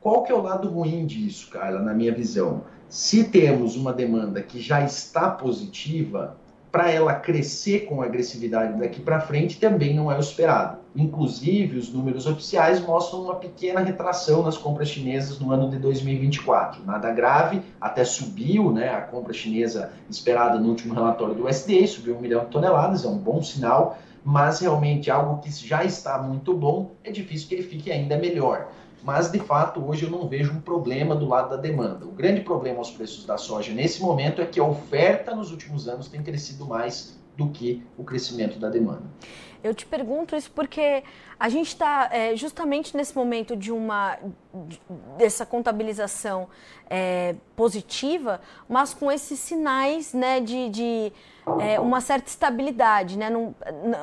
Qual 0.00 0.22
que 0.22 0.32
é 0.32 0.34
o 0.34 0.40
lado 0.40 0.66
ruim 0.66 1.04
disso, 1.04 1.50
Carla, 1.50 1.78
na 1.78 1.92
minha 1.92 2.10
visão? 2.10 2.62
Se 2.88 3.24
temos 3.24 3.76
uma 3.76 3.92
demanda 3.92 4.40
que 4.40 4.62
já 4.62 4.82
está 4.82 5.28
positiva, 5.28 6.38
para 6.72 6.90
ela 6.90 7.12
crescer 7.12 7.80
com 7.80 8.00
agressividade 8.00 8.80
daqui 8.80 9.02
para 9.02 9.20
frente 9.20 9.60
também 9.60 9.94
não 9.94 10.10
é 10.10 10.16
o 10.16 10.20
esperado. 10.20 10.78
Inclusive, 10.98 11.78
os 11.78 11.92
números 11.92 12.26
oficiais 12.26 12.84
mostram 12.84 13.22
uma 13.22 13.36
pequena 13.36 13.78
retração 13.78 14.42
nas 14.42 14.58
compras 14.58 14.88
chinesas 14.88 15.38
no 15.38 15.52
ano 15.52 15.70
de 15.70 15.78
2024. 15.78 16.84
Nada 16.84 17.12
grave, 17.12 17.62
até 17.80 18.04
subiu 18.04 18.72
né, 18.72 18.88
a 18.88 19.02
compra 19.02 19.32
chinesa 19.32 19.92
esperada 20.10 20.58
no 20.58 20.68
último 20.68 20.94
relatório 20.94 21.36
do 21.36 21.46
USDA, 21.46 21.86
subiu 21.86 22.16
um 22.16 22.20
milhão 22.20 22.44
de 22.44 22.50
toneladas, 22.50 23.04
é 23.04 23.08
um 23.08 23.16
bom 23.16 23.40
sinal, 23.40 23.96
mas 24.24 24.58
realmente 24.58 25.08
algo 25.08 25.40
que 25.40 25.52
já 25.52 25.84
está 25.84 26.18
muito 26.18 26.52
bom, 26.52 26.90
é 27.04 27.12
difícil 27.12 27.46
que 27.46 27.54
ele 27.54 27.62
fique 27.62 27.92
ainda 27.92 28.18
melhor 28.18 28.68
mas 29.00 29.30
de 29.30 29.38
fato 29.38 29.80
hoje 29.86 30.04
eu 30.04 30.10
não 30.10 30.26
vejo 30.26 30.52
um 30.52 30.60
problema 30.60 31.14
do 31.14 31.26
lado 31.26 31.50
da 31.50 31.56
demanda. 31.56 32.04
O 32.04 32.10
grande 32.10 32.40
problema 32.40 32.78
aos 32.78 32.90
preços 32.90 33.24
da 33.24 33.38
soja 33.38 33.72
nesse 33.72 34.02
momento 34.02 34.42
é 34.42 34.44
que 34.44 34.58
a 34.58 34.64
oferta 34.64 35.34
nos 35.36 35.52
últimos 35.52 35.88
anos 35.88 36.08
tem 36.08 36.20
crescido 36.20 36.66
mais 36.66 37.16
do 37.38 37.48
que 37.50 37.80
o 37.96 38.02
crescimento 38.02 38.58
da 38.58 38.68
demanda. 38.68 39.04
Eu 39.62 39.72
te 39.72 39.86
pergunto 39.86 40.34
isso 40.34 40.50
porque 40.50 41.04
a 41.38 41.48
gente 41.48 41.68
está 41.68 42.08
é, 42.12 42.34
justamente 42.34 42.96
nesse 42.96 43.14
momento 43.14 43.56
de 43.56 43.70
uma 43.70 44.18
de, 44.66 44.80
dessa 45.16 45.46
contabilização 45.46 46.48
é, 46.90 47.36
positiva, 47.54 48.40
mas 48.68 48.92
com 48.92 49.10
esses 49.10 49.38
sinais 49.38 50.12
né, 50.12 50.40
de, 50.40 50.68
de 50.68 51.12
é, 51.60 51.78
uma 51.78 52.00
certa 52.00 52.28
estabilidade, 52.28 53.16
né? 53.16 53.30
Não, 53.30 53.54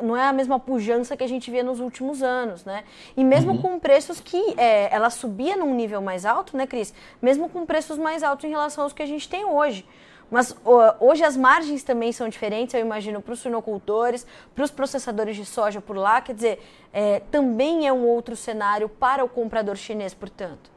não 0.02 0.16
é 0.16 0.24
a 0.24 0.34
mesma 0.34 0.60
pujança 0.60 1.18
que 1.18 1.24
a 1.24 1.28
gente 1.28 1.52
via 1.52 1.64
nos 1.64 1.82
últimos 1.82 2.24
anos, 2.24 2.64
né? 2.64 2.86
E 3.18 3.24
mesmo 3.24 3.52
uhum. 3.52 3.62
com 3.62 3.80
preços 3.80 4.22
que 4.22 4.56
é, 4.58 4.94
ela 4.94 5.10
subia 5.10 5.58
num 5.58 5.74
nível 5.76 6.02
mais 6.02 6.26
alto, 6.26 6.56
né, 6.56 6.66
Cris? 6.66 6.94
Mesmo 7.22 7.50
com 7.50 7.66
preços 7.66 7.98
mais 7.98 8.24
altos 8.24 8.46
em 8.46 8.50
relação 8.50 8.86
aos 8.86 8.94
que 8.94 9.04
a 9.04 9.06
gente 9.06 9.28
tem 9.28 9.44
hoje. 9.44 9.86
Mas 10.30 10.56
hoje 11.00 11.24
as 11.24 11.38
margens 11.38 11.84
também 11.84 12.12
são 12.12 12.28
diferentes, 12.28 12.74
eu 12.74 12.82
imagino, 12.82 13.22
para 13.22 13.34
os 13.34 13.40
suinocultores, 13.40 14.26
para 14.54 14.64
os 14.64 14.72
processadores 14.72 15.36
de 15.36 15.46
soja 15.46 15.80
por 15.80 15.96
lá. 15.96 16.20
Quer 16.22 16.36
dizer, 16.36 16.64
é, 16.92 17.22
também 17.32 17.88
é 17.88 17.94
um 17.94 18.06
outro 18.06 18.36
cenário 18.36 18.90
para 18.90 19.24
o 19.24 19.30
comprador 19.30 19.76
chinês, 19.76 20.14
portanto. 20.14 20.75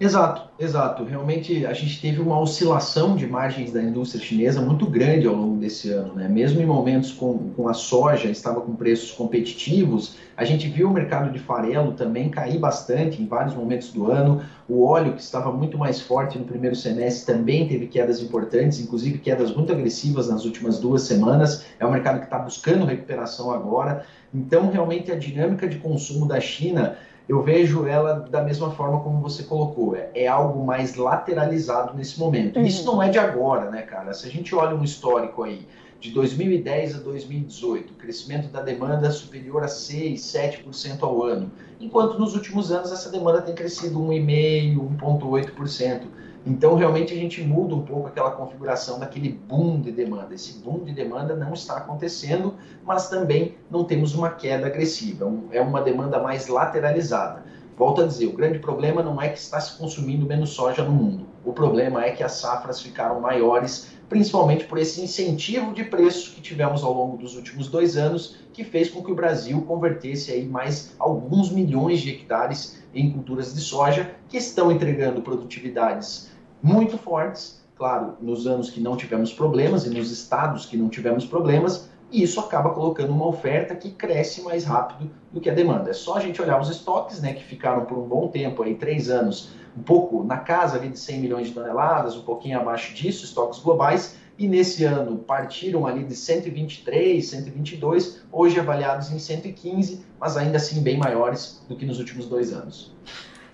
Exato, 0.00 0.48
exato. 0.56 1.02
Realmente 1.02 1.66
a 1.66 1.72
gente 1.72 2.00
teve 2.00 2.20
uma 2.20 2.38
oscilação 2.38 3.16
de 3.16 3.26
margens 3.26 3.72
da 3.72 3.82
indústria 3.82 4.22
chinesa 4.24 4.60
muito 4.60 4.86
grande 4.86 5.26
ao 5.26 5.34
longo 5.34 5.56
desse 5.56 5.90
ano. 5.90 6.14
Né? 6.14 6.28
Mesmo 6.28 6.60
em 6.60 6.66
momentos 6.66 7.10
com, 7.10 7.50
com 7.56 7.68
a 7.68 7.74
soja 7.74 8.30
estava 8.30 8.60
com 8.60 8.76
preços 8.76 9.10
competitivos, 9.10 10.16
a 10.36 10.44
gente 10.44 10.68
viu 10.68 10.88
o 10.88 10.92
mercado 10.92 11.32
de 11.32 11.40
farelo 11.40 11.94
também 11.94 12.30
cair 12.30 12.60
bastante 12.60 13.20
em 13.20 13.26
vários 13.26 13.56
momentos 13.56 13.92
do 13.92 14.08
ano. 14.08 14.40
O 14.68 14.84
óleo, 14.84 15.14
que 15.14 15.20
estava 15.20 15.50
muito 15.50 15.76
mais 15.76 16.00
forte 16.00 16.38
no 16.38 16.44
primeiro 16.44 16.76
semestre, 16.76 17.34
também 17.34 17.66
teve 17.66 17.88
quedas 17.88 18.22
importantes, 18.22 18.78
inclusive 18.78 19.18
quedas 19.18 19.52
muito 19.52 19.72
agressivas 19.72 20.28
nas 20.28 20.44
últimas 20.44 20.78
duas 20.78 21.02
semanas. 21.02 21.64
É 21.80 21.84
um 21.84 21.90
mercado 21.90 22.20
que 22.20 22.26
está 22.26 22.38
buscando 22.38 22.86
recuperação 22.86 23.50
agora. 23.50 24.06
Então, 24.32 24.70
realmente, 24.70 25.10
a 25.10 25.16
dinâmica 25.16 25.66
de 25.66 25.78
consumo 25.78 26.28
da 26.28 26.38
China 26.38 26.96
eu 27.28 27.42
vejo 27.42 27.86
ela 27.86 28.14
da 28.14 28.42
mesma 28.42 28.70
forma 28.70 29.00
como 29.00 29.20
você 29.20 29.42
colocou. 29.42 29.94
É, 29.94 30.10
é 30.14 30.26
algo 30.26 30.64
mais 30.64 30.96
lateralizado 30.96 31.94
nesse 31.96 32.18
momento. 32.18 32.58
Uhum. 32.58 32.64
Isso 32.64 32.86
não 32.86 33.02
é 33.02 33.10
de 33.10 33.18
agora, 33.18 33.70
né, 33.70 33.82
cara? 33.82 34.14
Se 34.14 34.26
a 34.26 34.30
gente 34.30 34.54
olha 34.54 34.74
um 34.74 34.82
histórico 34.82 35.42
aí, 35.42 35.66
de 36.00 36.10
2010 36.12 36.96
a 36.96 36.98
2018, 37.00 37.92
o 37.92 37.96
crescimento 37.96 38.48
da 38.48 38.62
demanda 38.62 39.08
é 39.08 39.10
superior 39.10 39.64
a 39.64 39.68
6, 39.68 40.20
7% 40.20 41.02
ao 41.02 41.22
ano, 41.22 41.50
enquanto 41.80 42.18
nos 42.18 42.34
últimos 42.34 42.70
anos 42.70 42.92
essa 42.92 43.10
demanda 43.10 43.42
tem 43.42 43.54
crescido 43.54 43.98
1,5%, 43.98 44.98
1,8%. 45.00 46.02
Então, 46.46 46.74
realmente, 46.74 47.12
a 47.12 47.16
gente 47.16 47.42
muda 47.42 47.74
um 47.74 47.82
pouco 47.82 48.08
aquela 48.08 48.30
configuração 48.30 48.98
daquele 48.98 49.30
boom 49.30 49.80
de 49.80 49.90
demanda. 49.90 50.34
Esse 50.34 50.60
boom 50.60 50.84
de 50.84 50.92
demanda 50.92 51.34
não 51.34 51.52
está 51.52 51.76
acontecendo, 51.76 52.54
mas 52.84 53.08
também 53.08 53.56
não 53.70 53.84
temos 53.84 54.14
uma 54.14 54.30
queda 54.30 54.66
agressiva. 54.66 55.30
É, 55.50 55.60
uma 55.60 55.82
demanda 55.82 56.22
mais 56.22 56.48
lateralizada. 56.48 57.42
Volto 57.76 58.02
a 58.02 58.06
dizer, 58.06 58.26
o 58.26 58.32
grande 58.32 58.58
problema 58.58 59.02
não 59.02 59.20
é 59.22 59.28
que 59.28 59.38
está 59.38 59.60
se 59.60 59.78
consumindo 59.78 60.26
menos 60.26 60.50
soja 60.50 60.82
no 60.82 60.90
mundo. 60.90 61.26
O 61.44 61.52
problema 61.52 62.04
é 62.04 62.10
que 62.10 62.24
as 62.24 62.32
safras 62.32 62.80
ficaram 62.80 63.20
maiores, 63.20 63.97
principalmente 64.08 64.64
por 64.64 64.78
esse 64.78 65.00
incentivo 65.00 65.72
de 65.72 65.84
preço 65.84 66.34
que 66.34 66.40
tivemos 66.40 66.82
ao 66.82 66.92
longo 66.94 67.16
dos 67.16 67.36
últimos 67.36 67.68
dois 67.68 67.96
anos, 67.96 68.36
que 68.52 68.64
fez 68.64 68.88
com 68.88 69.02
que 69.02 69.12
o 69.12 69.14
Brasil 69.14 69.60
convertesse 69.62 70.32
aí 70.32 70.46
mais 70.46 70.94
alguns 70.98 71.50
milhões 71.50 72.00
de 72.00 72.10
hectares 72.10 72.82
em 72.94 73.10
culturas 73.12 73.54
de 73.54 73.60
soja, 73.60 74.14
que 74.28 74.38
estão 74.38 74.72
entregando 74.72 75.20
produtividades 75.20 76.30
muito 76.62 76.96
fortes, 76.96 77.62
claro, 77.76 78.14
nos 78.20 78.46
anos 78.46 78.70
que 78.70 78.80
não 78.80 78.96
tivemos 78.96 79.32
problemas 79.32 79.86
e 79.86 79.90
nos 79.90 80.10
estados 80.10 80.66
que 80.66 80.76
não 80.76 80.88
tivemos 80.88 81.24
problemas, 81.24 81.88
e 82.10 82.22
isso 82.22 82.40
acaba 82.40 82.70
colocando 82.70 83.12
uma 83.12 83.26
oferta 83.26 83.74
que 83.74 83.90
cresce 83.90 84.42
mais 84.42 84.64
rápido 84.64 85.10
do 85.32 85.40
que 85.40 85.50
a 85.50 85.54
demanda. 85.54 85.90
É 85.90 85.92
só 85.92 86.16
a 86.16 86.20
gente 86.20 86.40
olhar 86.40 86.60
os 86.60 86.70
estoques, 86.70 87.20
né, 87.20 87.34
que 87.34 87.44
ficaram 87.44 87.84
por 87.84 87.98
um 87.98 88.06
bom 88.08 88.28
tempo, 88.28 88.62
aí 88.62 88.74
três 88.74 89.10
anos, 89.10 89.50
um 89.76 89.82
pouco 89.82 90.24
na 90.24 90.38
casa 90.38 90.78
ali 90.78 90.88
de 90.88 90.98
100 90.98 91.20
milhões 91.20 91.48
de 91.48 91.54
toneladas, 91.54 92.16
um 92.16 92.22
pouquinho 92.22 92.58
abaixo 92.58 92.94
disso, 92.94 93.24
estoques 93.24 93.60
globais, 93.60 94.16
e 94.38 94.46
nesse 94.46 94.84
ano 94.84 95.18
partiram 95.18 95.86
ali 95.86 96.04
de 96.04 96.14
123, 96.14 97.28
122, 97.28 98.22
hoje 98.30 98.58
avaliados 98.58 99.10
em 99.10 99.18
115, 99.18 100.06
mas 100.18 100.36
ainda 100.36 100.56
assim 100.56 100.80
bem 100.80 100.96
maiores 100.96 101.64
do 101.68 101.76
que 101.76 101.84
nos 101.84 101.98
últimos 101.98 102.26
dois 102.26 102.52
anos. 102.52 102.94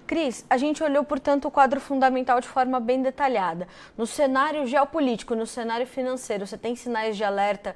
Cris, 0.07 0.45
a 0.51 0.59
gente 0.59 0.83
olhou, 0.83 1.03
portanto, 1.03 1.49
o 1.49 1.51
quadro 1.51 1.81
fundamental 1.81 2.38
de 2.38 2.47
forma 2.47 2.79
bem 2.79 3.01
detalhada. 3.01 3.67
No 3.97 4.07
cenário 4.07 4.67
geopolítico, 4.67 5.35
no 5.35 5.47
cenário 5.47 5.87
financeiro, 5.87 6.47
você 6.47 6.59
tem 6.59 6.77
sinais 6.77 7.17
de 7.17 7.25
alerta 7.25 7.75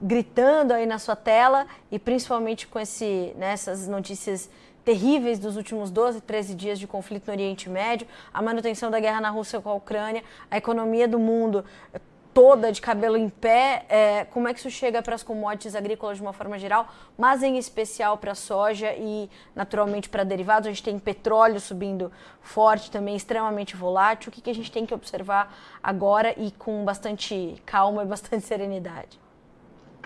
gritando 0.00 0.72
aí 0.72 0.86
na 0.86 0.98
sua 0.98 1.16
tela 1.16 1.66
e 1.90 1.98
principalmente 1.98 2.66
com 2.66 2.78
esse, 2.78 3.32
né, 3.36 3.52
essas 3.52 3.88
notícias 3.88 4.48
terríveis 4.84 5.38
dos 5.38 5.56
últimos 5.56 5.90
12, 5.90 6.20
13 6.22 6.54
dias 6.54 6.78
de 6.78 6.86
conflito 6.86 7.26
no 7.26 7.32
Oriente 7.32 7.68
Médio, 7.68 8.06
a 8.32 8.40
manutenção 8.40 8.90
da 8.90 8.98
guerra 8.98 9.20
na 9.20 9.28
Rússia 9.28 9.60
com 9.60 9.68
a 9.68 9.74
Ucrânia, 9.74 10.24
a 10.50 10.56
economia 10.56 11.06
do 11.06 11.18
mundo 11.18 11.64
toda 12.32 12.70
de 12.70 12.80
cabelo 12.80 13.16
em 13.16 13.28
pé, 13.28 13.84
é, 13.88 14.24
como 14.26 14.46
é 14.46 14.54
que 14.54 14.60
isso 14.60 14.70
chega 14.70 15.02
para 15.02 15.14
as 15.14 15.24
commodities 15.24 15.74
agrícolas 15.74 16.18
de 16.18 16.22
uma 16.22 16.32
forma 16.32 16.58
geral, 16.58 16.88
mas 17.16 17.42
em 17.42 17.58
especial 17.58 18.16
para 18.16 18.30
a 18.30 18.34
soja 18.34 18.94
e 18.94 19.28
naturalmente 19.54 20.08
para 20.08 20.22
derivados. 20.22 20.68
A 20.68 20.70
gente 20.70 20.84
tem 20.84 20.98
petróleo 20.98 21.58
subindo 21.58 22.12
forte 22.40 22.90
também, 22.92 23.16
extremamente 23.16 23.74
volátil. 23.74 24.28
O 24.28 24.32
que, 24.32 24.40
que 24.40 24.50
a 24.50 24.54
gente 24.54 24.70
tem 24.70 24.86
que 24.86 24.94
observar 24.94 25.52
agora 25.82 26.32
e 26.38 26.52
com 26.52 26.84
bastante 26.84 27.60
calma 27.66 28.04
e 28.04 28.06
bastante 28.06 28.44
serenidade? 28.46 29.18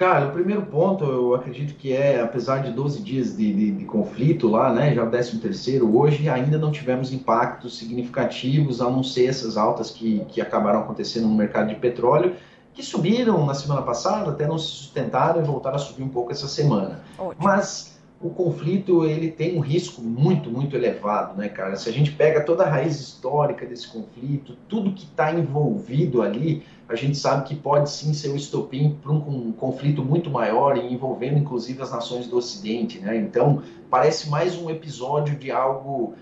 Cara, 0.03 0.27
o 0.27 0.33
primeiro 0.33 0.63
ponto, 0.63 1.05
eu 1.05 1.33
acredito 1.33 1.75
que 1.75 1.93
é, 1.93 2.21
apesar 2.21 2.59
de 2.59 2.73
12 2.73 3.01
dias 3.05 3.37
de, 3.37 3.55
de, 3.55 3.71
de 3.71 3.85
conflito 3.85 4.49
lá, 4.49 4.73
né, 4.73 4.93
já 4.93 5.05
o 5.05 5.09
13 5.09 5.39
terceiro, 5.39 5.97
hoje 5.97 6.29
ainda 6.29 6.59
não 6.59 6.73
tivemos 6.73 7.13
impactos 7.13 7.79
significativos, 7.79 8.81
a 8.81 8.91
não 8.91 9.05
ser 9.05 9.27
essas 9.27 9.57
altas 9.57 9.93
que, 9.93 10.25
que 10.25 10.41
acabaram 10.41 10.81
acontecendo 10.81 11.29
no 11.29 11.35
mercado 11.37 11.69
de 11.69 11.77
petróleo, 11.77 12.35
que 12.75 12.83
subiram 12.83 13.47
na 13.47 13.55
semana 13.55 13.83
passada, 13.83 14.33
até 14.33 14.45
não 14.45 14.59
se 14.59 14.67
sustentaram 14.67 15.41
e 15.41 15.45
voltaram 15.45 15.77
a 15.77 15.79
subir 15.79 16.03
um 16.03 16.09
pouco 16.09 16.33
essa 16.33 16.49
semana. 16.49 17.01
Ótimo. 17.17 17.37
Mas 17.39 17.97
o 18.23 18.31
conflito 18.31 19.05
ele 19.05 19.31
tem 19.31 19.57
um 19.57 19.61
risco 19.61 20.01
muito, 20.01 20.49
muito 20.49 20.77
elevado, 20.77 21.37
né, 21.37 21.49
cara? 21.49 21.75
Se 21.75 21.89
a 21.89 21.93
gente 21.93 22.13
pega 22.13 22.41
toda 22.45 22.63
a 22.63 22.71
raiz 22.71 23.01
histórica 23.01 23.67
desse 23.67 23.89
conflito, 23.89 24.57
tudo 24.69 24.93
que 24.93 25.05
está 25.05 25.33
envolvido 25.33 26.23
ali, 26.23 26.63
a 26.89 26.95
gente 26.95 27.19
sabe 27.19 27.49
que 27.49 27.57
pode 27.57 27.91
sim 27.91 28.15
ser 28.15 28.29
o 28.29 28.37
estopim 28.37 28.97
para 29.03 29.11
um, 29.11 29.49
um, 29.49 29.53
conflito 29.53 30.05
muito 30.05 30.31
maior 30.31 30.77
e 30.77 30.93
envolvendo 30.93 31.39
inclusive 31.39 31.83
as 31.83 31.91
nações 31.91 32.29
do 32.29 32.37
Ocidente, 32.37 33.01
né? 33.01 33.17
Então 33.17 33.63
parece 33.91 34.31
mais 34.31 34.57
um 34.57 34.71
episódio 34.71 35.37
de 35.37 35.51
algo 35.51 36.15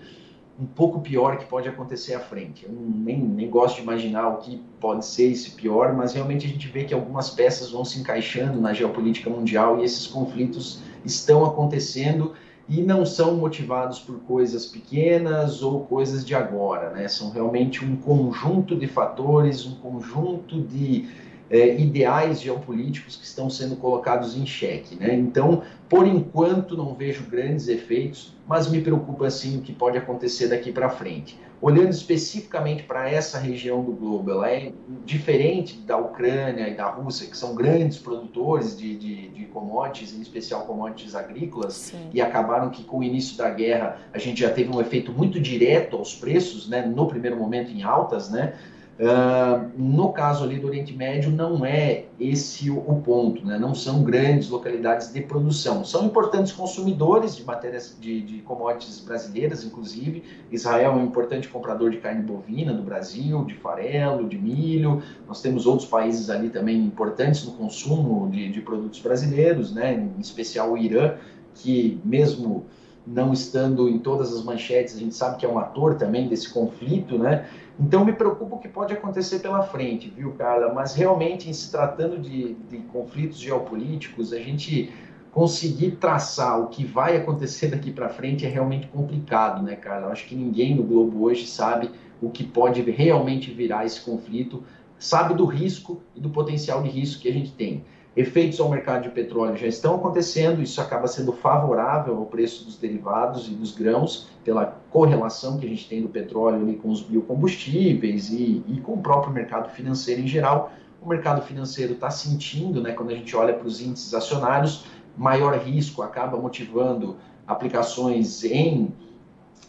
um 0.61 0.65
pouco 0.65 1.01
pior 1.01 1.37
que 1.37 1.45
pode 1.45 1.67
acontecer 1.67 2.13
à 2.13 2.19
frente. 2.19 2.65
Eu 2.65 2.71
nem, 2.71 3.19
nem 3.19 3.49
gosto 3.49 3.77
de 3.77 3.81
imaginar 3.81 4.27
o 4.27 4.37
que 4.37 4.61
pode 4.79 5.03
ser 5.05 5.31
esse 5.31 5.51
pior, 5.51 5.93
mas 5.93 6.13
realmente 6.13 6.45
a 6.45 6.49
gente 6.49 6.67
vê 6.67 6.83
que 6.83 6.93
algumas 6.93 7.31
peças 7.31 7.71
vão 7.71 7.83
se 7.83 7.99
encaixando 7.99 8.61
na 8.61 8.71
geopolítica 8.71 9.27
mundial 9.27 9.79
e 9.79 9.83
esses 9.83 10.05
conflitos 10.05 10.79
estão 11.03 11.43
acontecendo 11.43 12.33
e 12.69 12.83
não 12.83 13.03
são 13.05 13.35
motivados 13.35 13.99
por 13.99 14.19
coisas 14.19 14.67
pequenas 14.67 15.63
ou 15.63 15.81
coisas 15.81 16.23
de 16.23 16.35
agora, 16.35 16.91
né? 16.91 17.07
São 17.07 17.31
realmente 17.31 17.83
um 17.83 17.95
conjunto 17.95 18.75
de 18.75 18.85
fatores, 18.85 19.65
um 19.65 19.75
conjunto 19.75 20.61
de 20.61 21.09
é, 21.51 21.75
ideais 21.75 22.41
geopolíticos 22.41 23.17
que 23.17 23.25
estão 23.25 23.49
sendo 23.49 23.75
colocados 23.75 24.37
em 24.37 24.45
xeque. 24.45 24.95
Né? 24.95 25.13
Então, 25.13 25.61
por 25.89 26.07
enquanto, 26.07 26.77
não 26.77 26.95
vejo 26.95 27.25
grandes 27.29 27.67
efeitos, 27.67 28.33
mas 28.47 28.69
me 28.69 28.79
preocupa 28.79 29.29
sim 29.29 29.57
o 29.57 29.61
que 29.61 29.73
pode 29.73 29.97
acontecer 29.97 30.47
daqui 30.47 30.71
para 30.71 30.89
frente. 30.89 31.37
Olhando 31.61 31.91
especificamente 31.91 32.83
para 32.83 33.07
essa 33.07 33.37
região 33.37 33.83
do 33.83 33.91
globo, 33.91 34.31
ela 34.31 34.49
é 34.49 34.71
diferente 35.05 35.77
da 35.77 35.95
Ucrânia 35.95 36.67
e 36.67 36.73
da 36.73 36.89
Rússia, 36.89 37.27
que 37.27 37.37
são 37.37 37.53
grandes 37.53 37.99
produtores 37.99 38.75
de, 38.75 38.97
de, 38.97 39.27
de 39.27 39.45
commodities, 39.45 40.15
em 40.15 40.21
especial 40.21 40.61
commodities 40.65 41.13
agrícolas, 41.13 41.73
sim. 41.73 42.09
e 42.11 42.19
acabaram 42.19 42.71
que 42.71 42.83
com 42.83 42.99
o 42.99 43.03
início 43.03 43.37
da 43.37 43.49
guerra 43.51 43.99
a 44.11 44.17
gente 44.17 44.41
já 44.41 44.49
teve 44.49 44.75
um 44.75 44.81
efeito 44.81 45.11
muito 45.11 45.39
direto 45.39 45.97
aos 45.97 46.15
preços, 46.15 46.67
né? 46.67 46.81
no 46.83 47.05
primeiro 47.05 47.37
momento 47.37 47.69
em 47.69 47.83
altas, 47.83 48.31
né? 48.31 48.55
Uh, 48.99 49.71
no 49.75 50.11
caso 50.11 50.43
ali 50.43 50.59
do 50.59 50.67
Oriente 50.67 50.95
Médio, 50.95 51.31
não 51.31 51.65
é 51.65 52.05
esse 52.19 52.69
o, 52.69 52.77
o, 52.77 53.01
ponto, 53.01 53.43
né? 53.43 53.57
não 53.57 53.73
são 53.73 54.03
grandes 54.03 54.49
localidades 54.49 55.11
de 55.11 55.21
produção. 55.21 55.83
São 55.83 56.05
importantes 56.05 56.51
consumidores 56.51 57.35
de 57.35 57.43
matérias 57.43 57.97
de, 57.99 58.21
de, 58.21 58.37
commodities 58.41 58.99
brasileiras, 58.99 59.63
inclusive. 59.63 60.23
Israel 60.51 60.91
é 60.91 60.95
um 60.95 61.05
importante 61.05 61.47
comprador 61.47 61.89
de 61.89 61.97
carne 61.97 62.21
bovina 62.21 62.73
do 62.73 62.83
Brasil, 62.83 63.43
de 63.45 63.55
farelo, 63.55 64.29
de 64.29 64.37
milho. 64.37 65.01
Nós 65.27 65.41
temos 65.41 65.65
outros 65.65 65.89
países 65.89 66.29
ali 66.29 66.49
também 66.49 66.77
importantes 66.77 67.43
no 67.45 67.53
consumo 67.53 68.29
de, 68.29 68.49
de 68.49 68.61
produtos 68.61 68.99
brasileiros, 68.99 69.73
né? 69.73 69.93
em 69.93 70.21
especial 70.21 70.73
o 70.73 70.77
Irã, 70.77 71.15
que 71.55 71.99
mesmo 72.05 72.67
não 73.05 73.33
estando 73.33 73.89
em 73.89 73.97
todas 73.97 74.33
as 74.33 74.43
manchetes, 74.43 74.95
a 74.95 74.99
gente 74.99 75.15
sabe 75.15 75.37
que 75.37 75.45
é 75.45 75.49
um 75.49 75.57
ator 75.57 75.95
também 75.95 76.27
desse 76.27 76.49
conflito, 76.49 77.17
né? 77.17 77.47
Então 77.79 78.05
me 78.05 78.13
preocupa 78.13 78.55
o 78.55 78.59
que 78.59 78.67
pode 78.67 78.93
acontecer 78.93 79.39
pela 79.39 79.63
frente, 79.63 80.09
viu, 80.09 80.33
Carla? 80.33 80.73
Mas 80.73 80.93
realmente, 80.93 81.49
em 81.49 81.53
se 81.53 81.71
tratando 81.71 82.19
de, 82.19 82.53
de 82.69 82.77
conflitos 82.91 83.39
geopolíticos, 83.39 84.31
a 84.33 84.37
gente 84.37 84.93
conseguir 85.31 85.91
traçar 85.91 86.59
o 86.59 86.67
que 86.67 86.83
vai 86.83 87.17
acontecer 87.17 87.67
daqui 87.67 87.91
para 87.91 88.09
frente 88.09 88.45
é 88.45 88.49
realmente 88.49 88.87
complicado, 88.87 89.63
né, 89.63 89.75
Carla? 89.75 90.11
Acho 90.11 90.27
que 90.27 90.35
ninguém 90.35 90.75
no 90.75 90.83
globo 90.83 91.23
hoje 91.23 91.47
sabe 91.47 91.89
o 92.21 92.29
que 92.29 92.43
pode 92.43 92.81
realmente 92.81 93.51
virar 93.51 93.85
esse 93.85 94.01
conflito, 94.01 94.63
sabe 94.99 95.33
do 95.33 95.45
risco 95.45 96.01
e 96.15 96.19
do 96.19 96.29
potencial 96.29 96.83
de 96.83 96.89
risco 96.89 97.21
que 97.21 97.29
a 97.29 97.33
gente 97.33 97.51
tem. 97.53 97.83
Efeitos 98.15 98.59
ao 98.59 98.69
mercado 98.69 99.03
de 99.03 99.09
petróleo 99.09 99.55
já 99.55 99.67
estão 99.67 99.95
acontecendo, 99.95 100.61
isso 100.61 100.81
acaba 100.81 101.07
sendo 101.07 101.31
favorável 101.31 102.17
ao 102.17 102.25
preço 102.25 102.65
dos 102.65 102.77
derivados 102.77 103.47
e 103.47 103.51
dos 103.51 103.71
grãos, 103.73 104.27
pela 104.43 104.65
correlação 104.89 105.57
que 105.57 105.65
a 105.65 105.69
gente 105.69 105.87
tem 105.87 106.01
do 106.01 106.09
petróleo 106.09 106.61
ali 106.61 106.75
com 106.75 106.89
os 106.89 107.01
biocombustíveis 107.01 108.29
e, 108.29 108.61
e 108.67 108.81
com 108.81 108.95
o 108.95 109.01
próprio 109.01 109.31
mercado 109.31 109.69
financeiro 109.69 110.19
em 110.21 110.27
geral. 110.27 110.73
O 111.01 111.07
mercado 111.07 111.41
financeiro 111.41 111.93
está 111.93 112.11
sentindo, 112.11 112.81
né, 112.81 112.91
quando 112.91 113.11
a 113.11 113.15
gente 113.15 113.33
olha 113.35 113.53
para 113.53 113.65
os 113.65 113.79
índices 113.79 114.13
acionários, 114.13 114.85
maior 115.17 115.57
risco 115.57 116.01
acaba 116.01 116.37
motivando 116.37 117.15
aplicações 117.47 118.43
em 118.43 118.93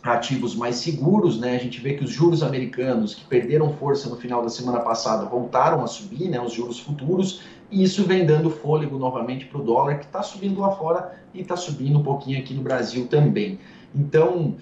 ativos 0.03 0.57
mais 0.57 0.77
seguros, 0.77 1.39
né? 1.39 1.55
A 1.55 1.59
gente 1.59 1.81
vê 1.81 1.95
que 1.95 2.03
os 2.05 2.11
juros 2.11 2.43
americanos 2.43 3.15
que 3.15 3.25
perderam 3.25 3.73
força 3.75 4.09
no 4.09 4.17
final 4.17 4.43
da 4.43 4.49
semana 4.49 4.81
passada 4.81 5.25
voltaram 5.27 5.83
a 5.83 5.87
subir, 5.87 6.29
né? 6.29 6.41
Os 6.41 6.53
juros 6.53 6.81
futuros 6.81 7.43
e 7.73 7.83
isso 7.83 8.05
vem 8.05 8.27
dando 8.27 8.51
fôlego 8.51 8.99
novamente 8.99 9.47
para 9.47 9.59
o 9.59 9.65
dólar 9.65 9.99
que 9.99 10.05
está 10.05 10.23
subindo 10.23 10.61
lá 10.61 10.73
fora 10.73 11.17
e 11.33 11.41
está 11.41 11.57
subindo 11.57 11.99
um 11.99 12.03
pouquinho 12.03 12.39
aqui 12.39 12.53
no 12.53 12.63
Brasil 12.63 13.09
também. 13.09 13.59
Então, 13.95 14.57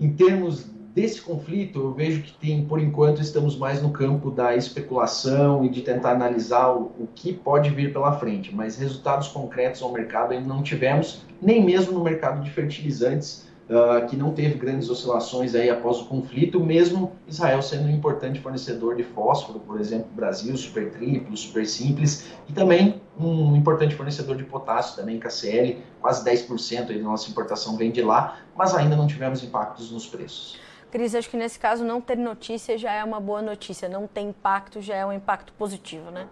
em 0.00 0.12
termos 0.12 0.68
desse 0.92 1.22
conflito, 1.22 1.78
eu 1.78 1.92
vejo 1.92 2.22
que 2.22 2.32
tem, 2.32 2.64
por 2.64 2.80
enquanto, 2.80 3.22
estamos 3.22 3.56
mais 3.56 3.80
no 3.80 3.90
campo 3.90 4.32
da 4.32 4.56
especulação 4.56 5.64
e 5.64 5.68
de 5.68 5.82
tentar 5.82 6.10
analisar 6.10 6.72
o, 6.72 6.90
o 6.98 7.08
que 7.14 7.32
pode 7.32 7.70
vir 7.70 7.92
pela 7.92 8.18
frente, 8.18 8.52
mas 8.52 8.76
resultados 8.76 9.28
concretos 9.28 9.80
ao 9.80 9.92
mercado 9.92 10.32
ainda 10.32 10.48
não 10.48 10.62
tivemos, 10.62 11.24
nem 11.40 11.64
mesmo 11.64 11.92
no 11.92 12.02
mercado 12.02 12.42
de 12.42 12.50
fertilizantes 12.50 13.48
uh, 13.70 14.06
que 14.06 14.16
não 14.16 14.32
teve 14.32 14.54
grandes 14.56 14.90
oscilações 14.90 15.54
aí 15.54 15.70
após 15.70 15.98
o 15.98 16.06
conflito, 16.06 16.58
mesmo 16.58 17.12
Israel 17.26 17.62
sendo 17.62 17.84
um 17.84 17.90
importante 17.90 18.40
fornecedor 18.40 18.96
de 18.96 19.04
fósforo, 19.04 19.60
por 19.60 19.80
exemplo, 19.80 20.08
Brasil, 20.12 20.56
super 20.56 20.90
triplo, 20.90 21.36
super 21.36 21.64
simples, 21.64 22.26
e 22.48 22.52
também 22.52 23.00
um 23.18 23.54
importante 23.54 23.94
fornecedor 23.94 24.36
de 24.36 24.44
potássio 24.44 24.96
também, 24.96 25.18
KCL, 25.18 25.78
quase 26.00 26.24
10% 26.24 26.86
da 26.86 27.02
nossa 27.02 27.30
importação 27.30 27.76
vem 27.76 27.90
de 27.90 28.02
lá, 28.02 28.38
mas 28.56 28.74
ainda 28.74 28.96
não 28.96 29.06
tivemos 29.06 29.44
impactos 29.44 29.90
nos 29.90 30.06
preços. 30.06 30.58
Cris, 30.90 31.14
acho 31.14 31.30
que 31.30 31.36
nesse 31.36 31.58
caso 31.58 31.84
não 31.84 32.00
ter 32.00 32.16
notícia 32.16 32.76
já 32.76 32.92
é 32.92 33.04
uma 33.04 33.20
boa 33.20 33.40
notícia, 33.40 33.88
não 33.88 34.08
ter 34.08 34.22
impacto 34.22 34.80
já 34.80 34.96
é 34.96 35.06
um 35.06 35.12
impacto 35.12 35.52
positivo, 35.52 36.10
né? 36.10 36.26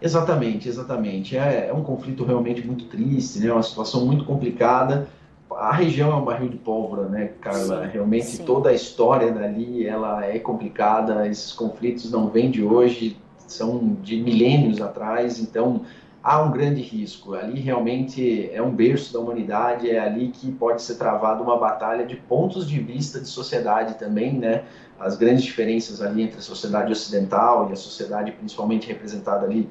Exatamente, 0.00 0.68
exatamente. 0.68 1.36
É, 1.36 1.66
é 1.68 1.74
um 1.74 1.82
conflito 1.82 2.24
realmente 2.24 2.64
muito 2.64 2.84
triste, 2.84 3.40
né? 3.40 3.52
uma 3.52 3.62
situação 3.62 4.06
muito 4.06 4.24
complicada 4.24 5.08
a 5.56 5.72
região 5.72 6.12
é 6.12 6.14
um 6.14 6.24
barril 6.24 6.48
de 6.48 6.56
pólvora, 6.56 7.08
né, 7.08 7.32
Carla? 7.40 7.84
Sim, 7.84 7.92
Realmente 7.92 8.26
sim. 8.26 8.44
toda 8.44 8.70
a 8.70 8.72
história 8.72 9.32
dali 9.32 9.86
ela 9.86 10.24
é 10.24 10.38
complicada. 10.38 11.26
Esses 11.26 11.52
conflitos 11.52 12.10
não 12.10 12.28
vêm 12.28 12.50
de 12.50 12.62
hoje, 12.62 13.16
são 13.46 13.96
de 14.00 14.16
milênios 14.20 14.80
atrás. 14.80 15.40
Então 15.40 15.82
há 16.22 16.40
um 16.42 16.50
grande 16.50 16.80
risco. 16.80 17.34
Ali 17.34 17.60
realmente 17.60 18.50
é 18.52 18.62
um 18.62 18.70
berço 18.70 19.12
da 19.12 19.18
humanidade. 19.18 19.90
É 19.90 19.98
ali 19.98 20.28
que 20.28 20.52
pode 20.52 20.82
ser 20.82 20.96
travada 20.96 21.42
uma 21.42 21.58
batalha 21.58 22.06
de 22.06 22.16
pontos 22.16 22.68
de 22.68 22.78
vista 22.78 23.20
de 23.20 23.26
sociedade 23.26 23.98
também, 23.98 24.34
né? 24.34 24.64
As 24.98 25.16
grandes 25.16 25.44
diferenças 25.44 26.00
ali 26.02 26.22
entre 26.22 26.38
a 26.38 26.42
sociedade 26.42 26.92
ocidental 26.92 27.70
e 27.70 27.72
a 27.72 27.76
sociedade 27.76 28.32
principalmente 28.32 28.86
representada 28.86 29.46
ali 29.46 29.68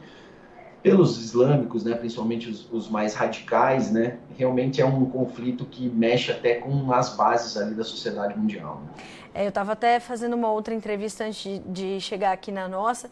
pelos 0.82 1.18
islâmicos, 1.18 1.84
né, 1.84 1.96
principalmente 1.96 2.50
os, 2.50 2.72
os, 2.72 2.90
mais 2.90 3.14
radicais, 3.14 3.92
né, 3.92 4.18
realmente 4.38 4.82
é 4.82 4.86
um 4.86 5.06
conflito 5.06 5.66
que 5.66 5.90
mexe 5.90 6.32
até 6.32 6.56
com 6.56 6.92
as 6.94 7.16
bases 7.16 7.58
ali 7.58 7.76
da 7.76 7.84
sociedade 7.84 8.38
mundial. 8.38 8.82
Né? 8.86 9.04
É, 9.34 9.46
eu 9.46 9.50
estava 9.50 9.74
até 9.74 10.00
fazendo 10.00 10.34
uma 10.34 10.52
outra 10.52 10.74
entrevista 10.74 11.26
antes 11.26 11.62
de, 11.66 12.00
chegar 12.00 12.32
aqui 12.32 12.52
na 12.52 12.68
nossa. 12.68 13.12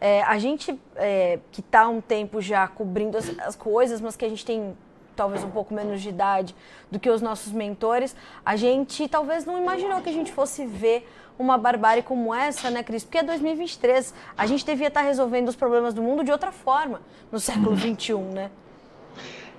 É, 0.00 0.22
a 0.22 0.38
gente 0.38 0.78
é, 0.94 1.40
que 1.50 1.60
está 1.60 1.88
um 1.88 2.00
tempo 2.00 2.40
já 2.40 2.68
cobrindo 2.68 3.18
as, 3.18 3.36
as 3.40 3.56
coisas, 3.56 4.00
mas 4.00 4.16
que 4.16 4.24
a 4.24 4.28
gente 4.28 4.44
tem 4.46 4.76
talvez 5.16 5.42
um 5.42 5.50
pouco 5.50 5.74
menos 5.74 6.00
de 6.00 6.08
idade 6.08 6.54
do 6.88 7.00
que 7.00 7.10
os 7.10 7.20
nossos 7.20 7.52
mentores, 7.52 8.14
a 8.46 8.54
gente 8.54 9.08
talvez 9.08 9.44
não 9.44 9.60
imaginou 9.60 10.00
que 10.00 10.08
a 10.08 10.12
gente 10.12 10.30
fosse 10.30 10.64
ver 10.64 11.08
uma 11.38 11.56
barbárie 11.56 12.02
como 12.02 12.34
essa, 12.34 12.70
né, 12.70 12.82
Cris? 12.82 13.04
Porque 13.04 13.18
é 13.18 13.22
2023. 13.22 14.12
A 14.36 14.46
gente 14.46 14.64
devia 14.64 14.88
estar 14.88 15.02
resolvendo 15.02 15.48
os 15.48 15.56
problemas 15.56 15.94
do 15.94 16.02
mundo 16.02 16.24
de 16.24 16.32
outra 16.32 16.50
forma 16.50 17.00
no 17.30 17.38
século 17.38 17.76
XXI, 17.76 18.14
né? 18.14 18.50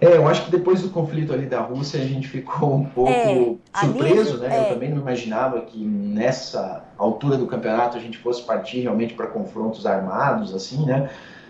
É, 0.01 0.15
eu 0.15 0.27
acho 0.27 0.45
que 0.45 0.51
depois 0.51 0.81
do 0.81 0.89
conflito 0.89 1.33
ali 1.33 1.45
da 1.45 1.59
Rússia 1.59 2.01
a 2.01 2.05
gente 2.05 2.27
ficou 2.27 2.75
um 2.75 2.85
pouco 2.85 3.11
é, 3.11 3.55
surpreso, 3.75 4.35
ali, 4.35 4.47
né? 4.47 4.57
É. 4.57 4.61
Eu 4.61 4.73
também 4.73 4.89
não 4.89 5.01
imaginava 5.01 5.59
que 5.61 5.77
nessa 5.77 6.85
altura 6.97 7.37
do 7.37 7.45
campeonato 7.45 7.97
a 7.97 7.99
gente 7.99 8.17
fosse 8.17 8.41
partir 8.43 8.79
realmente 8.79 9.13
para 9.13 9.27
confrontos 9.27 9.85
armados, 9.85 10.55
assim, 10.55 10.85
né? 10.85 11.09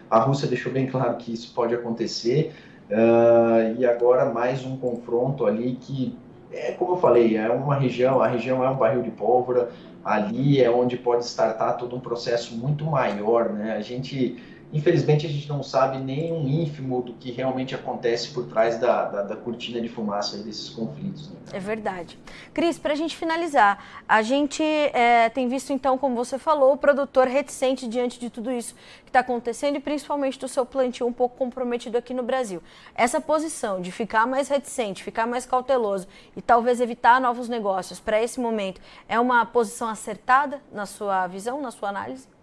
A 0.10 0.20
Rússia 0.20 0.48
deixou 0.48 0.72
bem 0.72 0.88
claro 0.88 1.16
que 1.18 1.32
isso 1.32 1.54
pode 1.54 1.76
acontecer. 1.76 2.52
Uh, 2.90 3.80
e 3.80 3.86
agora 3.86 4.26
mais 4.26 4.66
um 4.66 4.76
confronto 4.76 5.46
ali 5.46 5.78
que 5.80 6.18
é 6.52 6.72
como 6.72 6.94
eu 6.94 6.98
falei, 6.98 7.38
é 7.38 7.48
uma 7.50 7.76
região, 7.76 8.20
a 8.22 8.28
região 8.28 8.64
é 8.64 8.70
um 8.70 8.76
barril 8.76 9.04
de 9.04 9.12
pólvora, 9.12 9.70
ali 10.04 10.62
é 10.62 10.70
onde 10.70 10.98
pode 10.98 11.26
startar 11.26 11.78
todo 11.78 11.96
um 11.96 12.00
processo 12.00 12.56
muito 12.56 12.86
maior, 12.86 13.52
né? 13.52 13.74
A 13.74 13.82
gente 13.82 14.38
Infelizmente, 14.72 15.26
a 15.26 15.30
gente 15.30 15.50
não 15.50 15.64
sabe 15.64 15.98
nem 15.98 16.32
um 16.32 16.48
ínfimo 16.48 17.02
do 17.02 17.14
que 17.14 17.32
realmente 17.32 17.74
acontece 17.74 18.30
por 18.30 18.46
trás 18.46 18.78
da, 18.78 19.06
da, 19.06 19.24
da 19.24 19.36
cortina 19.36 19.82
de 19.82 19.90
fumaça 19.90 20.38
desses 20.38 20.70
conflitos. 20.70 21.28
Né? 21.30 21.36
É 21.54 21.60
verdade. 21.60 22.20
Cris, 22.54 22.78
para 22.78 22.94
a 22.94 22.96
gente 22.96 23.18
finalizar, 23.18 24.04
a 24.08 24.22
gente 24.22 24.62
é, 24.62 25.28
tem 25.30 25.48
visto, 25.48 25.74
então, 25.74 25.98
como 25.98 26.16
você 26.16 26.38
falou, 26.38 26.74
o 26.74 26.78
produtor 26.78 27.28
reticente 27.28 27.88
diante 27.88 28.20
de 28.20 28.30
tudo 28.30 28.52
isso 28.52 28.76
que 29.04 29.10
está 29.10 29.22
acontecendo 29.22 29.78
e 29.78 29.80
principalmente 29.80 30.38
do 30.38 30.48
seu 30.48 30.64
plantio 30.66 31.08
um 31.08 31.14
pouco 31.14 31.36
comprometido 31.36 31.98
aqui 31.98 32.14
no 32.14 32.22
Brasil. 32.22 32.62
Essa 32.94 33.20
posição 33.20 33.82
de 33.82 33.92
ficar 33.92 34.28
mais 34.28 34.50
reticente, 34.50 35.04
ficar 35.04 35.26
mais 35.26 35.48
cauteloso 35.48 36.08
e 36.38 36.44
talvez 36.44 36.80
evitar 36.80 37.20
novos 37.20 37.50
negócios 37.50 38.00
para 38.00 38.22
esse 38.22 38.40
momento 38.40 38.80
é 39.08 39.20
uma 39.20 39.44
posição 39.48 39.90
acertada 39.90 40.62
na 40.72 40.86
sua 40.86 41.26
visão, 41.26 41.60
na 41.60 41.72
sua 41.72 41.90
análise? 41.90 42.39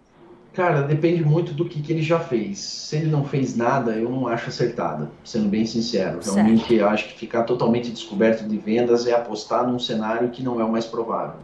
Cara, 0.57 0.81
depende 0.81 1.23
muito 1.23 1.53
do 1.53 1.65
que, 1.65 1.79
que 1.83 1.93
ele 1.93 2.01
já 2.01 2.19
fez. 2.19 2.57
Se 2.57 2.95
ele 2.95 3.11
não 3.11 3.23
fez 3.23 3.55
nada, 3.55 3.91
eu 3.91 4.09
não 4.09 4.25
acho 4.25 4.49
acertada, 4.49 5.11
sendo 5.23 5.47
bem 5.47 5.67
sincero. 5.67 6.19
Realmente, 6.19 6.73
eu 6.73 6.89
acho 6.89 7.09
que 7.09 7.19
ficar 7.19 7.43
totalmente 7.43 7.91
descoberto 7.91 8.43
de 8.43 8.57
vendas 8.57 9.05
é 9.05 9.13
apostar 9.13 9.67
num 9.67 9.77
cenário 9.77 10.31
que 10.31 10.41
não 10.41 10.59
é 10.59 10.63
o 10.63 10.71
mais 10.71 10.87
provável. 10.87 11.41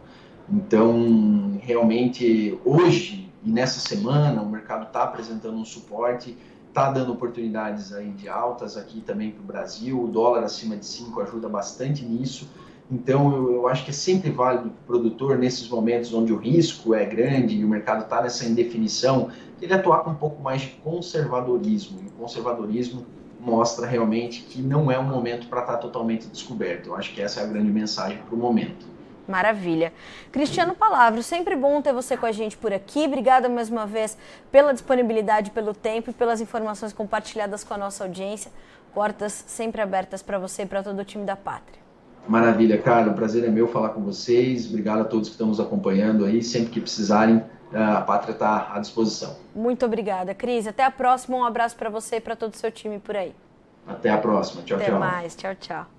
Então, 0.50 1.56
realmente, 1.62 2.58
hoje 2.64 3.30
e 3.44 3.48
nessa 3.48 3.78
semana, 3.78 4.42
o 4.42 4.48
mercado 4.48 4.88
está 4.88 5.04
apresentando 5.04 5.58
um 5.58 5.64
suporte, 5.64 6.36
está 6.66 6.90
dando 6.90 7.12
oportunidades 7.12 7.92
aí 7.92 8.10
de 8.10 8.28
altas 8.28 8.76
aqui 8.76 9.00
também 9.00 9.30
para 9.30 9.42
o 9.44 9.46
Brasil. 9.46 10.02
O 10.02 10.08
dólar 10.08 10.42
acima 10.42 10.76
de 10.76 10.86
5 10.86 11.20
ajuda 11.20 11.48
bastante 11.48 12.04
nisso. 12.04 12.48
Então, 12.90 13.34
eu, 13.34 13.52
eu 13.54 13.68
acho 13.68 13.84
que 13.84 13.90
é 13.90 13.94
sempre 13.94 14.30
válido 14.30 14.70
para 14.70 14.96
o 14.96 14.98
produtor, 14.98 15.38
nesses 15.38 15.68
momentos 15.68 16.12
onde 16.12 16.32
o 16.32 16.36
risco 16.36 16.94
é 16.94 17.04
grande 17.04 17.56
e 17.56 17.64
o 17.64 17.68
mercado 17.68 18.04
está 18.04 18.22
nessa 18.22 18.44
indefinição, 18.44 19.30
ele 19.60 19.72
atuar 19.72 20.04
com 20.04 20.10
um 20.10 20.14
pouco 20.14 20.42
mais 20.42 20.62
de 20.62 20.68
conservadorismo. 20.82 22.00
E 22.02 22.08
o 22.08 22.10
conservadorismo 22.12 23.06
mostra 23.40 23.86
realmente 23.86 24.42
que 24.42 24.60
não 24.60 24.90
é 24.90 24.98
um 24.98 25.04
momento 25.04 25.48
para 25.48 25.60
estar 25.60 25.74
tá 25.74 25.78
totalmente 25.78 26.26
descoberto. 26.26 26.88
Eu 26.88 26.96
acho 26.96 27.12
que 27.14 27.20
essa 27.20 27.40
é 27.40 27.44
a 27.44 27.46
grande 27.46 27.70
mensagem 27.70 28.18
para 28.18 28.34
o 28.34 28.38
momento. 28.38 28.94
Maravilha. 29.26 29.92
Cristiano 30.30 30.74
Palavro, 30.74 31.22
sempre 31.22 31.56
bom 31.56 31.80
ter 31.80 31.94
você 31.94 32.16
com 32.16 32.26
a 32.26 32.32
gente 32.32 32.56
por 32.58 32.72
aqui. 32.72 33.04
Obrigada 33.06 33.48
mais 33.48 33.70
uma 33.70 33.86
vez 33.86 34.18
pela 34.52 34.72
disponibilidade, 34.72 35.50
pelo 35.50 35.72
tempo 35.72 36.10
e 36.10 36.12
pelas 36.12 36.40
informações 36.42 36.92
compartilhadas 36.92 37.64
com 37.64 37.72
a 37.72 37.78
nossa 37.78 38.04
audiência. 38.04 38.52
Portas 38.92 39.44
sempre 39.46 39.80
abertas 39.80 40.22
para 40.22 40.38
você 40.38 40.62
e 40.62 40.66
para 40.66 40.82
todo 40.82 40.98
o 40.98 41.04
time 41.04 41.24
da 41.24 41.36
Pátria. 41.36 41.83
Maravilha, 42.28 42.78
cara. 42.78 43.10
O 43.10 43.14
prazer 43.14 43.44
é 43.44 43.48
meu 43.48 43.68
falar 43.68 43.90
com 43.90 44.02
vocês. 44.02 44.68
Obrigado 44.68 45.02
a 45.02 45.04
todos 45.04 45.28
que 45.28 45.34
estão 45.34 45.48
nos 45.48 45.60
acompanhando 45.60 46.24
aí. 46.24 46.42
Sempre 46.42 46.70
que 46.70 46.80
precisarem, 46.80 47.42
a 47.72 48.00
Pátria 48.00 48.32
está 48.32 48.70
à 48.72 48.78
disposição. 48.78 49.36
Muito 49.54 49.84
obrigada, 49.84 50.34
Cris. 50.34 50.66
Até 50.66 50.84
a 50.84 50.90
próxima. 50.90 51.36
Um 51.36 51.44
abraço 51.44 51.76
para 51.76 51.90
você 51.90 52.16
e 52.16 52.20
para 52.20 52.36
todo 52.36 52.54
o 52.54 52.56
seu 52.56 52.70
time 52.70 52.98
por 52.98 53.16
aí. 53.16 53.34
Até 53.86 54.10
a 54.10 54.18
próxima. 54.18 54.62
Tchau, 54.62 54.76
Até 54.76 54.86
tchau. 54.86 54.96
Até 54.96 55.06
mais. 55.06 55.36
Tchau, 55.36 55.54
tchau. 55.54 55.93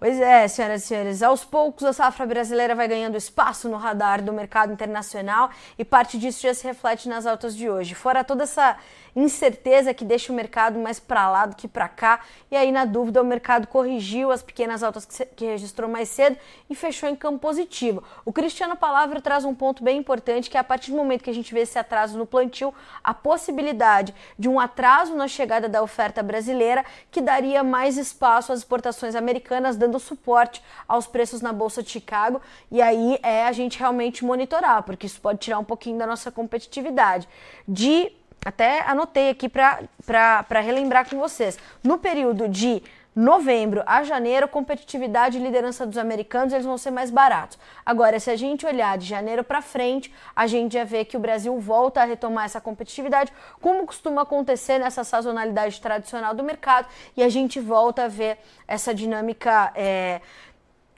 Pois 0.00 0.18
é, 0.18 0.48
senhoras 0.48 0.82
e 0.82 0.86
senhores, 0.86 1.22
aos 1.22 1.44
poucos 1.44 1.84
a 1.84 1.92
safra 1.92 2.24
brasileira 2.24 2.74
vai 2.74 2.88
ganhando 2.88 3.18
espaço 3.18 3.68
no 3.68 3.76
radar 3.76 4.22
do 4.22 4.32
mercado 4.32 4.72
internacional 4.72 5.50
e 5.78 5.84
parte 5.84 6.16
disso 6.16 6.40
já 6.40 6.54
se 6.54 6.66
reflete 6.66 7.06
nas 7.06 7.26
altas 7.26 7.54
de 7.54 7.68
hoje. 7.68 7.94
Fora 7.94 8.24
toda 8.24 8.44
essa 8.44 8.78
incerteza 9.14 9.92
que 9.92 10.04
deixa 10.04 10.32
o 10.32 10.36
mercado 10.36 10.78
mais 10.78 11.00
para 11.00 11.28
lá 11.30 11.46
do 11.46 11.56
que 11.56 11.66
para 11.68 11.88
cá. 11.88 12.20
E 12.50 12.56
aí, 12.56 12.70
na 12.72 12.84
dúvida, 12.84 13.20
o 13.20 13.24
mercado 13.24 13.66
corrigiu 13.66 14.30
as 14.30 14.42
pequenas 14.42 14.82
altas 14.82 15.06
que, 15.36 15.44
registrou 15.44 15.88
mais 15.88 16.08
cedo 16.08 16.36
e 16.68 16.74
fechou 16.74 17.08
em 17.08 17.16
campo 17.16 17.38
positivo. 17.38 18.02
O 18.24 18.32
Cristiano 18.32 18.76
Palavra 18.76 19.20
traz 19.20 19.44
um 19.44 19.54
ponto 19.54 19.82
bem 19.82 19.98
importante, 19.98 20.48
que 20.48 20.56
é 20.56 20.60
a 20.60 20.64
partir 20.64 20.90
do 20.90 20.96
momento 20.96 21.24
que 21.24 21.30
a 21.30 21.34
gente 21.34 21.52
vê 21.52 21.60
esse 21.60 21.78
atraso 21.78 22.16
no 22.16 22.26
plantio, 22.26 22.72
a 23.02 23.12
possibilidade 23.12 24.14
de 24.38 24.48
um 24.48 24.60
atraso 24.60 25.14
na 25.14 25.26
chegada 25.26 25.68
da 25.68 25.82
oferta 25.82 26.22
brasileira, 26.22 26.84
que 27.10 27.20
daria 27.20 27.62
mais 27.62 27.96
espaço 27.96 28.52
às 28.52 28.60
exportações 28.60 29.14
americanas, 29.14 29.76
dando 29.76 29.89
suporte 29.98 30.62
aos 30.86 31.06
preços 31.06 31.40
na 31.40 31.52
Bolsa 31.52 31.82
de 31.82 31.90
Chicago. 31.90 32.40
E 32.70 32.80
aí 32.80 33.18
é 33.22 33.46
a 33.46 33.52
gente 33.52 33.78
realmente 33.78 34.24
monitorar, 34.24 34.82
porque 34.82 35.06
isso 35.06 35.20
pode 35.20 35.38
tirar 35.38 35.58
um 35.58 35.64
pouquinho 35.64 35.98
da 35.98 36.06
nossa 36.06 36.30
competitividade. 36.30 37.28
De 37.66 38.12
até 38.44 38.80
anotei 38.88 39.28
aqui 39.28 39.48
para 39.48 40.60
relembrar 40.60 41.08
com 41.08 41.18
vocês. 41.18 41.58
No 41.82 41.98
período 41.98 42.48
de 42.48 42.82
novembro 43.14 43.82
a 43.86 44.02
janeiro, 44.04 44.46
competitividade 44.46 45.36
e 45.36 45.42
liderança 45.42 45.86
dos 45.86 45.98
americanos, 45.98 46.52
eles 46.52 46.64
vão 46.64 46.78
ser 46.78 46.90
mais 46.90 47.10
baratos. 47.10 47.58
Agora, 47.84 48.20
se 48.20 48.30
a 48.30 48.36
gente 48.36 48.64
olhar 48.64 48.96
de 48.96 49.06
janeiro 49.06 49.42
para 49.42 49.60
frente, 49.60 50.12
a 50.34 50.46
gente 50.46 50.74
já 50.74 50.84
vê 50.84 51.04
que 51.04 51.16
o 51.16 51.20
Brasil 51.20 51.58
volta 51.58 52.02
a 52.02 52.04
retomar 52.04 52.44
essa 52.44 52.60
competitividade, 52.60 53.32
como 53.60 53.86
costuma 53.86 54.22
acontecer 54.22 54.78
nessa 54.78 55.02
sazonalidade 55.02 55.80
tradicional 55.80 56.34
do 56.34 56.44
mercado, 56.44 56.88
e 57.16 57.22
a 57.22 57.28
gente 57.28 57.58
volta 57.58 58.04
a 58.04 58.08
ver 58.08 58.38
essa 58.66 58.94
dinâmica 58.94 59.72
é, 59.74 60.20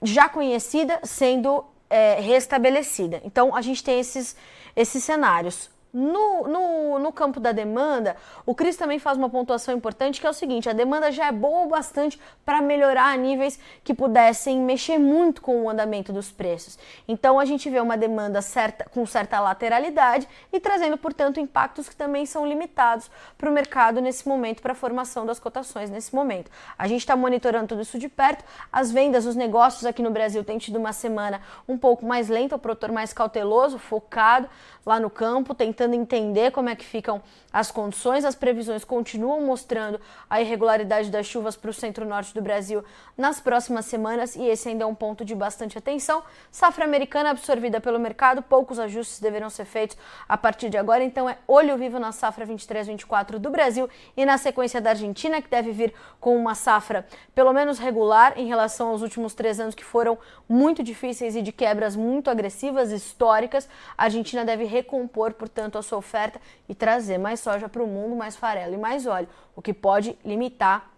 já 0.01 0.29
conhecida 0.29 0.99
sendo 1.03 1.65
é, 1.89 2.19
restabelecida. 2.19 3.21
Então, 3.23 3.55
a 3.55 3.61
gente 3.61 3.83
tem 3.83 3.99
esses, 3.99 4.35
esses 4.75 5.03
cenários. 5.03 5.71
No, 5.93 6.47
no, 6.47 6.97
no, 6.97 7.11
campo 7.11 7.39
da 7.39 7.51
demanda, 7.51 8.17
o 8.47 8.55
Cris 8.55 8.75
também 8.75 8.97
faz 8.97 9.15
uma 9.15 9.29
pontuação 9.29 9.75
importante 9.75 10.19
que 10.19 10.25
é 10.25 10.29
o 10.29 10.33
seguinte: 10.33 10.67
a 10.67 10.73
demanda 10.73 11.11
já 11.11 11.27
é 11.27 11.31
boa 11.31 11.67
o 11.67 11.69
bastante 11.69 12.19
para 12.43 12.63
melhorar 12.63 13.13
a 13.13 13.15
níveis 13.15 13.59
que 13.83 13.93
pudessem 13.93 14.59
mexer 14.59 14.97
muito 14.97 15.39
com 15.39 15.61
o 15.61 15.69
andamento 15.69 16.11
dos 16.11 16.31
preços. 16.31 16.79
Então 17.07 17.39
a 17.39 17.45
gente 17.45 17.69
vê 17.69 17.79
uma 17.79 17.95
demanda 17.95 18.41
certa, 18.41 18.85
com 18.85 19.05
certa 19.05 19.39
lateralidade 19.39 20.27
e 20.51 20.59
trazendo, 20.59 20.97
portanto, 20.97 21.39
impactos 21.39 21.87
que 21.87 21.95
também 21.95 22.25
são 22.25 22.43
limitados 22.43 23.11
para 23.37 23.47
o 23.47 23.53
mercado 23.53 24.01
nesse 24.01 24.27
momento, 24.27 24.63
para 24.63 24.71
a 24.71 24.75
formação 24.75 25.27
das 25.27 25.39
cotações 25.39 25.91
nesse 25.91 26.15
momento. 26.15 26.49
A 26.75 26.87
gente 26.87 27.01
está 27.01 27.15
monitorando 27.15 27.67
tudo 27.67 27.83
isso 27.83 27.99
de 27.99 28.09
perto. 28.09 28.43
As 28.71 28.91
vendas, 28.91 29.27
os 29.27 29.35
negócios 29.35 29.85
aqui 29.85 30.01
no 30.01 30.09
Brasil 30.09 30.43
têm 30.43 30.57
tido 30.57 30.77
uma 30.77 30.91
semana 30.91 31.39
um 31.67 31.77
pouco 31.77 32.03
mais 32.03 32.29
lenta, 32.29 32.55
o 32.55 32.59
produtor 32.59 32.91
mais 32.91 33.13
cauteloso, 33.13 33.77
focado 33.77 34.49
lá 34.85 34.99
no 34.99 35.09
campo, 35.09 35.53
tentando 35.53 35.95
entender 35.95 36.51
como 36.51 36.69
é 36.69 36.75
que 36.75 36.85
ficam 36.85 37.21
as 37.51 37.71
condições. 37.71 38.25
As 38.25 38.35
previsões 38.35 38.83
continuam 38.83 39.41
mostrando 39.41 39.99
a 40.29 40.41
irregularidade 40.41 41.09
das 41.09 41.25
chuvas 41.25 41.55
para 41.55 41.69
o 41.69 41.73
centro-norte 41.73 42.33
do 42.33 42.41
Brasil 42.41 42.83
nas 43.17 43.39
próximas 43.39 43.85
semanas 43.85 44.35
e 44.35 44.43
esse 44.43 44.69
ainda 44.69 44.83
é 44.83 44.87
um 44.87 44.95
ponto 44.95 45.23
de 45.23 45.35
bastante 45.35 45.77
atenção. 45.77 46.23
Safra 46.51 46.85
americana 46.85 47.29
absorvida 47.29 47.79
pelo 47.79 47.99
mercado, 47.99 48.41
poucos 48.41 48.79
ajustes 48.79 49.19
deverão 49.19 49.49
ser 49.49 49.65
feitos 49.65 49.97
a 50.27 50.37
partir 50.37 50.69
de 50.69 50.77
agora, 50.77 51.03
então 51.03 51.29
é 51.29 51.37
olho 51.47 51.77
vivo 51.77 51.99
na 51.99 52.11
safra 52.11 52.45
23-24 52.45 53.37
do 53.37 53.49
Brasil 53.49 53.89
e 54.17 54.25
na 54.25 54.37
sequência 54.37 54.81
da 54.81 54.91
Argentina, 54.91 55.41
que 55.41 55.49
deve 55.49 55.71
vir 55.71 55.93
com 56.19 56.35
uma 56.35 56.55
safra 56.55 57.05
pelo 57.35 57.53
menos 57.53 57.77
regular 57.79 58.33
em 58.37 58.47
relação 58.47 58.89
aos 58.89 59.01
últimos 59.01 59.33
três 59.33 59.59
anos 59.59 59.75
que 59.75 59.83
foram 59.83 60.17
muito 60.47 60.83
difíceis 60.83 61.35
e 61.35 61.41
de 61.41 61.51
quebras 61.51 61.95
muito 61.95 62.29
agressivas, 62.29 62.91
históricas. 62.91 63.67
A 63.97 64.05
Argentina 64.05 64.43
deve 64.43 64.65
recompor, 64.73 65.33
portanto, 65.33 65.77
a 65.77 65.81
sua 65.81 65.99
oferta 65.99 66.41
e 66.67 66.75
trazer 66.75 67.17
mais 67.17 67.39
soja 67.39 67.69
para 67.69 67.81
o 67.81 67.87
mundo, 67.87 68.15
mais 68.15 68.35
farelo 68.35 68.73
e 68.73 68.77
mais 68.77 69.05
óleo, 69.05 69.29
o 69.55 69.61
que 69.61 69.73
pode 69.73 70.17
limitar 70.25 70.91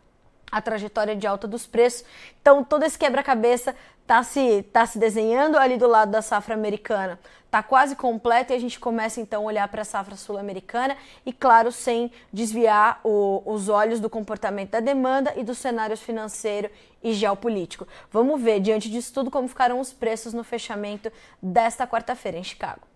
a 0.52 0.62
trajetória 0.62 1.16
de 1.16 1.28
alta 1.28 1.48
dos 1.48 1.68
preços. 1.68 2.06
Então, 2.42 2.64
todo 2.64 2.84
esse 2.84 2.98
quebra-cabeça 2.98 3.76
está 4.02 4.22
se, 4.24 4.64
tá 4.72 4.86
se 4.86 4.98
desenhando 4.98 5.58
ali 5.58 5.78
do 5.78 5.88
lado 5.88 6.12
da 6.12 6.22
safra 6.22 6.54
americana. 6.54 7.20
Está 7.46 7.64
quase 7.64 7.96
completo 7.96 8.54
e 8.54 8.56
a 8.56 8.60
gente 8.60 8.80
começa 8.80 9.20
então 9.20 9.44
a 9.44 9.46
olhar 9.46 9.68
para 9.68 9.82
a 9.82 9.86
safra 9.86 10.16
sul-americana 10.16 10.96
e, 11.26 11.34
claro, 11.34 11.72
sem 11.72 12.12
desviar 12.32 13.00
o, 13.04 13.42
os 13.46 13.70
olhos 13.70 14.00
do 14.00 14.10
comportamento 14.10 14.72
da 14.72 14.80
demanda 14.80 15.34
e 15.36 15.44
dos 15.44 15.58
cenários 15.58 16.02
financeiro 16.02 16.70
e 17.04 17.14
geopolítico. 17.14 17.88
Vamos 18.12 18.42
ver, 18.42 18.60
diante 18.60 18.90
disso 18.90 19.14
tudo, 19.14 19.32
como 19.32 19.48
ficarão 19.48 19.80
os 19.80 19.92
preços 19.94 20.34
no 20.34 20.44
fechamento 20.44 21.12
desta 21.42 21.88
quarta-feira 21.88 22.38
em 22.38 22.44
Chicago. 22.44 22.95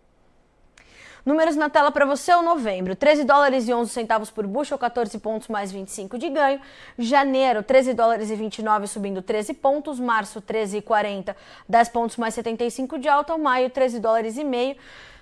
Números 1.25 1.55
na 1.55 1.69
tela 1.69 1.91
para 1.91 2.05
você, 2.05 2.33
o 2.33 2.41
novembro, 2.41 2.95
13 2.95 3.23
dólares 3.23 3.67
e 3.67 3.73
11 3.73 3.91
centavos 3.91 4.31
por 4.31 4.47
bushel, 4.47 4.77
14 4.77 5.17
pontos 5.19 5.47
mais 5.47 5.71
25 5.71 6.17
de 6.17 6.29
ganho. 6.29 6.59
Janeiro, 6.97 7.61
13 7.61 7.93
dólares 7.93 8.29
e 8.29 8.35
29 8.35 8.87
subindo 8.87 9.21
13 9.21 9.53
pontos. 9.53 9.99
Março, 9.99 10.41
13,40, 10.41 11.35
10 11.67 11.89
pontos 11.89 12.17
mais 12.17 12.33
75 12.33 12.97
de 12.97 13.07
alta. 13.07 13.37
Maio, 13.37 13.69
13 13.69 13.99
dólares 13.99 14.37
e 14.37 14.43
meio 14.43 14.75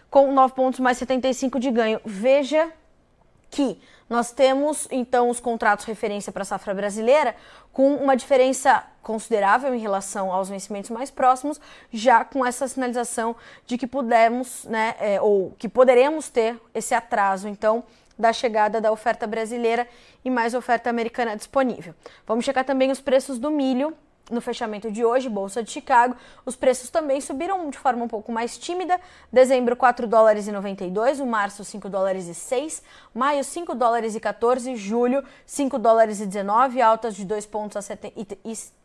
com 0.10 0.32
9 0.32 0.54
pontos 0.54 0.80
mais 0.80 0.98
75 0.98 1.60
de 1.60 1.72
ganho. 1.72 2.00
Veja 2.06 2.72
que 3.50 3.80
nós 4.10 4.32
temos 4.32 4.88
então 4.90 5.30
os 5.30 5.40
contratos 5.40 5.86
referência 5.86 6.32
para 6.32 6.44
a 6.44 6.46
safra 6.46 6.74
brasileira 6.74 7.36
com 7.74 7.96
uma 7.96 8.16
diferença 8.16 8.84
considerável 9.04 9.74
em 9.74 9.80
relação 9.80 10.32
aos 10.32 10.50
vencimentos 10.50 10.90
mais 10.90 11.12
próximos, 11.12 11.60
já 11.92 12.26
com 12.26 12.46
essa 12.46 12.68
sinalização 12.68 13.36
de 13.66 13.78
que 13.78 13.88
pudemos, 13.88 14.66
né, 14.66 14.96
é, 15.00 15.22
ou 15.22 15.54
que 15.58 15.70
poderemos 15.70 16.28
ter 16.28 16.60
esse 16.74 16.94
atraso, 16.94 17.48
então, 17.48 17.84
da 18.18 18.34
chegada 18.34 18.82
da 18.82 18.92
oferta 18.92 19.28
brasileira 19.28 19.88
e 20.26 20.30
mais 20.30 20.54
oferta 20.54 20.90
americana 20.90 21.38
disponível. 21.38 21.94
Vamos 22.26 22.44
checar 22.44 22.66
também 22.66 22.92
os 22.92 23.00
preços 23.00 23.38
do 23.38 23.52
milho 23.52 23.96
no 24.30 24.42
fechamento 24.42 24.92
de 24.92 25.06
hoje, 25.06 25.30
Bolsa 25.30 25.64
de 25.64 25.72
Chicago, 25.72 26.16
os 26.46 26.56
preços 26.56 26.90
também 26.90 27.22
subiram 27.22 27.70
de 27.70 27.78
forma 27.78 28.04
um 28.04 28.08
pouco 28.08 28.32
mais 28.32 28.58
tímida. 28.58 29.00
Dezembro, 29.32 29.76
4 29.76 30.08
dólares 30.08 30.48
e 30.48 30.52
92, 30.52 31.20
o 31.20 31.26
março, 31.26 31.64
5 31.64 31.90
dólares 31.90 32.28
e 32.28 32.36
6, 32.36 32.84
maio, 33.14 33.44
5 33.44 33.74
dólares 33.74 34.16
e 34.16 34.20
14, 34.20 34.76
julho, 34.76 35.24
5 35.46 35.80
dólares 35.80 36.20
e 36.20 36.26
19, 36.26 36.82
altas 36.82 37.16
de 37.16 37.26
2 37.26 37.46
pontos 37.46 37.78
a 37.78 37.82
70, 37.82 38.38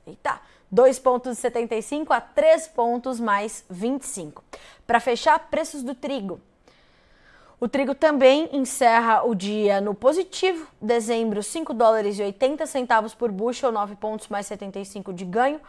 eita, 0.06 0.40
2,75 0.72 2.06
a 2.10 2.20
3 2.20 2.68
pontos 2.68 3.20
mais 3.20 3.64
25. 3.68 4.42
Para 4.86 5.00
fechar, 5.00 5.38
preços 5.50 5.82
do 5.82 5.94
trigo. 5.94 6.40
O 7.62 7.68
trigo 7.68 7.94
também 7.94 8.48
encerra 8.52 9.22
o 9.22 9.36
dia 9.36 9.80
no 9.80 9.94
positivo. 9.94 10.66
Dezembro, 10.80 11.44
5 11.44 11.72
dólares 11.72 12.18
e 12.18 12.22
80 12.24 12.66
centavos 12.66 13.14
por 13.14 13.30
bushel, 13.30 13.70
9 13.70 13.94
pontos 13.94 14.26
mais 14.26 14.46
75 14.46 15.12
de 15.12 15.24
ganho. 15.24 15.60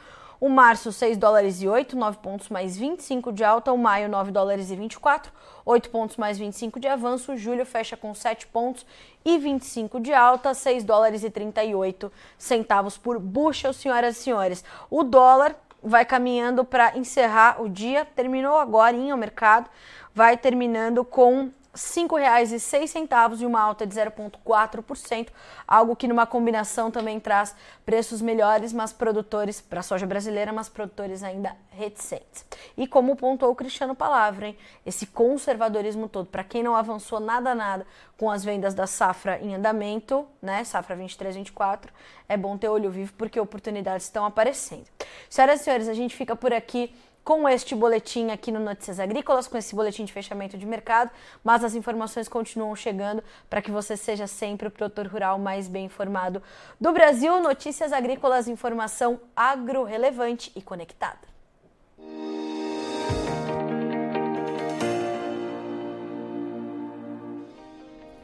O 0.41 0.49
março, 0.49 0.91
6 0.91 1.17
dólares 1.17 1.61
e 1.61 1.67
8, 1.67 1.95
9 1.95 2.17
pontos 2.17 2.49
mais 2.49 2.75
25 2.75 3.31
de 3.31 3.43
alta. 3.43 3.71
O 3.71 3.77
maio, 3.77 4.09
9 4.09 4.31
dólares 4.31 4.71
e 4.71 4.75
24, 4.75 5.31
8 5.63 5.91
pontos 5.91 6.17
mais 6.17 6.39
25 6.39 6.79
de 6.79 6.87
avanço. 6.87 7.33
O 7.33 7.37
julho 7.37 7.63
fecha 7.63 7.95
com 7.95 8.11
7 8.11 8.47
pontos 8.47 8.83
e 9.23 9.37
25 9.37 9.99
de 9.99 10.15
alta, 10.15 10.55
6 10.55 10.83
dólares 10.83 11.23
e 11.23 11.29
38 11.29 12.11
centavos 12.39 12.97
por 12.97 13.19
bushel, 13.19 13.71
senhoras 13.71 14.17
e 14.17 14.23
senhores. 14.23 14.65
O 14.89 15.03
dólar 15.03 15.55
vai 15.83 16.05
caminhando 16.05 16.65
para 16.65 16.97
encerrar 16.97 17.61
o 17.61 17.69
dia, 17.69 18.03
terminou 18.03 18.57
agora 18.57 18.97
o 18.97 19.15
mercado, 19.15 19.69
vai 20.15 20.35
terminando 20.35 21.05
com 21.05 21.51
R$ 21.73 21.79
5,06 21.79 23.41
e 23.41 23.45
uma 23.47 23.59
alta 23.59 23.87
de 23.87 23.95
0,4%, 23.95 25.29
algo 25.67 25.95
que 25.95 26.07
numa 26.07 26.27
combinação 26.27 26.91
também 26.91 27.19
traz 27.19 27.55
preços 27.83 28.21
melhores, 28.21 28.71
mas 28.71 28.93
produtores 28.93 29.59
para 29.59 29.79
a 29.79 29.83
soja 29.83 30.05
brasileira, 30.05 30.53
mas 30.53 30.69
produtores 30.69 31.23
ainda 31.23 31.55
reticentes. 31.71 32.45
E 32.77 32.85
como 32.85 33.15
pontuou 33.15 33.51
o 33.51 33.55
Cristiano 33.55 33.95
Palavra, 33.95 34.49
hein, 34.49 34.57
esse 34.85 35.07
conservadorismo 35.07 36.07
todo, 36.07 36.27
para 36.27 36.43
quem 36.43 36.61
não 36.61 36.75
avançou 36.75 37.19
nada 37.19 37.55
nada 37.55 37.87
com 38.19 38.29
as 38.29 38.43
vendas 38.43 38.75
da 38.75 38.85
safra 38.85 39.39
em 39.39 39.55
andamento, 39.55 40.27
né, 40.39 40.63
safra 40.63 40.95
23 40.95 41.35
24, 41.35 41.91
é 42.29 42.37
bom 42.37 42.55
ter 42.55 42.69
olho 42.69 42.91
vivo 42.91 43.13
porque 43.17 43.39
oportunidades 43.39 44.05
estão 44.05 44.25
aparecendo. 44.25 44.85
Senhoras 45.27 45.61
e 45.61 45.63
senhores, 45.63 45.87
a 45.87 45.93
gente 45.95 46.15
fica 46.15 46.35
por 46.35 46.53
aqui 46.53 46.93
com 47.23 47.47
este 47.47 47.73
boletim 47.73 48.31
aqui 48.31 48.51
no 48.51 48.59
Notícias 48.59 48.99
Agrícolas, 48.99 49.47
com 49.47 49.57
esse 49.57 49.73
boletim 49.73 50.03
de 50.03 50.11
fechamento 50.11 50.57
de 50.57 50.65
mercado, 50.65 51.09
mas 51.43 51.63
as 51.63 51.73
informações 51.73 52.27
continuam 52.27 52.75
chegando 52.75 53.23
para 53.49 53.61
que 53.61 53.71
você 53.71 53.95
seja 53.95 54.27
sempre 54.27 54.67
o 54.67 54.71
produtor 54.71 55.07
rural 55.07 55.39
mais 55.39 55.67
bem 55.67 55.85
informado 55.85 56.43
do 56.79 56.91
Brasil. 56.91 57.41
Notícias 57.41 57.93
Agrícolas, 57.93 58.47
informação 58.47 59.19
agro 59.35 59.83
relevante 59.83 60.51
e 60.55 60.61
conectada. 60.61 61.33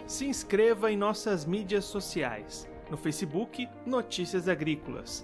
Se 0.06 0.26
inscreva 0.26 0.92
em 0.92 0.98
nossas 0.98 1.46
mídias 1.46 1.86
sociais. 1.86 2.68
No 2.90 2.98
Facebook, 2.98 3.70
Notícias 3.86 4.50
Agrícolas. 4.50 5.24